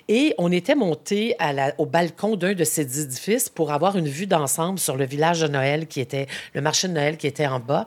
Et 0.07 0.33
on 0.37 0.51
était 0.51 0.75
monté 0.75 1.35
au 1.77 1.85
balcon 1.85 2.35
d'un 2.35 2.53
de 2.53 2.63
ces 2.63 3.01
édifices 3.01 3.49
pour 3.49 3.71
avoir 3.71 3.97
une 3.97 4.07
vue 4.07 4.27
d'ensemble 4.27 4.79
sur 4.79 4.95
le 4.95 5.05
village 5.05 5.41
de 5.41 5.47
Noël 5.47 5.87
qui 5.87 5.99
était, 5.99 6.27
le 6.53 6.61
marché 6.61 6.87
de 6.87 6.93
Noël 6.93 7.17
qui 7.17 7.27
était 7.27 7.47
en 7.47 7.59
bas. 7.59 7.85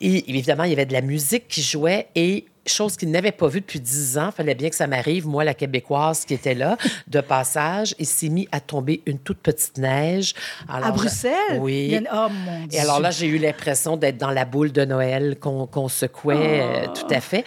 Et 0.00 0.28
évidemment, 0.30 0.64
il 0.64 0.70
y 0.70 0.72
avait 0.74 0.86
de 0.86 0.92
la 0.92 1.02
musique 1.02 1.48
qui 1.48 1.62
jouait 1.62 2.08
et 2.14 2.46
chose 2.72 2.96
qu'il 2.96 3.10
n'avait 3.10 3.32
pas 3.32 3.48
vue 3.48 3.60
depuis 3.60 3.80
dix 3.80 4.18
ans. 4.18 4.30
Fallait 4.30 4.54
bien 4.54 4.70
que 4.70 4.76
ça 4.76 4.86
m'arrive, 4.86 5.26
moi, 5.26 5.44
la 5.44 5.54
Québécoise 5.54 6.24
qui 6.24 6.34
était 6.34 6.54
là, 6.54 6.76
de 7.06 7.20
passage. 7.20 7.94
Il 7.98 8.06
s'est 8.06 8.28
mis 8.28 8.48
à 8.52 8.60
tomber 8.60 9.02
une 9.06 9.18
toute 9.18 9.38
petite 9.38 9.78
neige. 9.78 10.34
à 10.68 10.90
Bruxelles? 10.92 11.58
Oui. 11.58 11.98
Oh, 12.12 12.28
mon 12.30 12.66
Dieu. 12.66 12.78
Et 12.78 12.80
alors 12.80 13.00
là, 13.00 13.10
j'ai 13.10 13.26
eu 13.26 13.38
l'impression 13.38 13.96
d'être 13.96 14.18
dans 14.18 14.30
la 14.30 14.44
boule 14.44 14.72
de 14.72 14.84
Noël 14.84 15.36
qu'on 15.40 15.88
secouait, 15.88 16.60
euh, 16.60 16.86
oh. 16.86 16.92
tout 16.94 17.14
à 17.14 17.20
fait. 17.20 17.44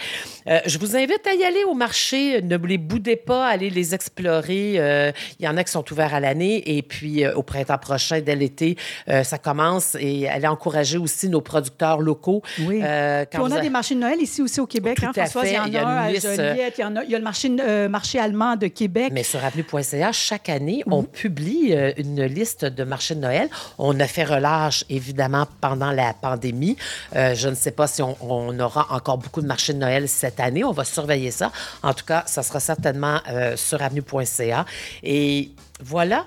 Euh, 0.48 0.60
je 0.66 0.78
vous 0.78 0.96
invite 0.96 1.26
à 1.28 1.34
y 1.34 1.44
aller 1.44 1.64
au 1.64 1.74
marché. 1.74 2.42
Ne 2.42 2.58
les 2.58 2.78
boudez 2.78 3.16
pas, 3.16 3.48
allez 3.48 3.70
les 3.70 3.94
explorer. 3.94 4.76
Euh, 4.78 5.12
il 5.40 5.46
y 5.46 5.48
en 5.48 5.58
a 5.58 5.64
qui 5.64 5.72
sont 5.72 5.86
ouverts 5.92 6.14
à 6.14 6.20
l'année. 6.20 6.78
Et 6.78 6.82
puis, 6.82 7.26
au 7.28 7.44
printemps 7.44 7.78
prochain, 7.78 8.22
dès 8.22 8.36
l'été, 8.36 8.78
ça 9.08 9.38
commence. 9.38 9.96
Et 10.00 10.28
allez 10.28 10.48
encourager 10.48 10.98
aussi 10.98 11.30
nos 11.30 11.42
producteurs 11.42 12.00
locaux. 12.00 12.42
Oui. 12.60 12.82
puis 13.30 13.40
on 13.40 13.52
a 13.52 13.60
des 13.60 13.70
marchés 13.70 13.96
de 13.96 14.00
Noël 14.00 14.22
ici 14.22 14.42
aussi 14.42 14.60
au 14.60 14.68
Québec. 14.68 14.98
Hein, 15.04 15.12
Françoise, 15.14 15.48
il 15.68 15.74
y 15.74 15.80
en 15.80 15.86
a, 15.86 15.90
a 15.90 15.92
un 15.92 15.98
à 16.06 16.14
Joliette, 16.14 16.76
il 16.78 16.82
y, 16.82 16.84
en 16.84 16.96
a, 16.96 17.04
il 17.04 17.12
y 17.12 17.16
a 17.16 17.18
le 17.18 17.24
marché, 17.24 17.56
euh, 17.60 17.90
marché 17.90 18.20
allemand 18.20 18.56
de 18.56 18.68
Québec. 18.68 19.12
Mais 19.12 19.24
sur 19.24 19.44
avenue.ca, 19.44 20.12
chaque 20.12 20.50
année, 20.50 20.84
on 20.88 21.04
publie 21.04 21.74
euh, 21.74 21.92
une 21.98 22.24
liste 22.24 22.66
de 22.66 22.84
marchés 22.84 23.16
de 23.16 23.20
Noël. 23.20 23.50
On 23.78 24.00
a 24.00 24.08
fait 24.08 24.24
relâche, 24.24 24.86
évidemment, 24.90 25.48
pendant 25.62 25.92
la 25.92 26.14
pandémie. 26.14 26.78
Euh, 27.16 27.36
je 27.36 27.50
ne 27.50 27.56
sais 27.56 27.72
pas 27.72 27.88
si 27.88 28.02
on, 28.02 28.16
on, 28.22 28.60
aura 28.60 28.88
encore 28.92 29.18
beaucoup 29.18 29.42
de 29.42 29.48
marchés 29.48 29.74
de 29.74 29.80
Noël 29.80 30.08
cette 30.08 30.33
année. 30.40 30.64
On 30.64 30.72
va 30.72 30.84
surveiller 30.84 31.32
ça. 31.32 31.52
En 31.82 31.94
tout 31.94 32.06
cas, 32.06 32.24
ça 32.26 32.44
sera 32.44 32.60
certainement 32.60 33.20
sur 33.56 33.82
avenue.ca. 33.82 34.66
Et 35.04 35.52
voilà, 35.82 36.26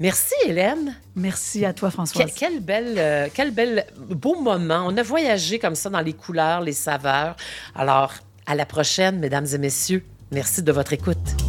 Merci, 0.00 0.34
Hélène. 0.46 0.94
Merci 1.16 1.64
à 1.64 1.72
toi, 1.72 1.90
François. 1.90 2.24
quel 2.34 2.60
bel, 2.60 2.94
euh, 2.98 3.28
quel 3.34 3.50
bel 3.50 3.84
beau 3.96 4.40
moment. 4.40 4.84
On 4.86 4.96
a 4.96 5.02
voyagé 5.02 5.58
comme 5.58 5.74
ça 5.74 5.90
dans 5.90 6.00
les 6.00 6.12
couleurs, 6.12 6.60
les 6.60 6.72
saveurs. 6.72 7.36
Alors, 7.74 8.14
à 8.46 8.54
la 8.54 8.64
prochaine, 8.64 9.18
mesdames 9.18 9.46
et 9.52 9.58
messieurs. 9.58 10.04
Merci 10.30 10.62
de 10.62 10.70
votre 10.70 10.92
écoute. 10.92 11.47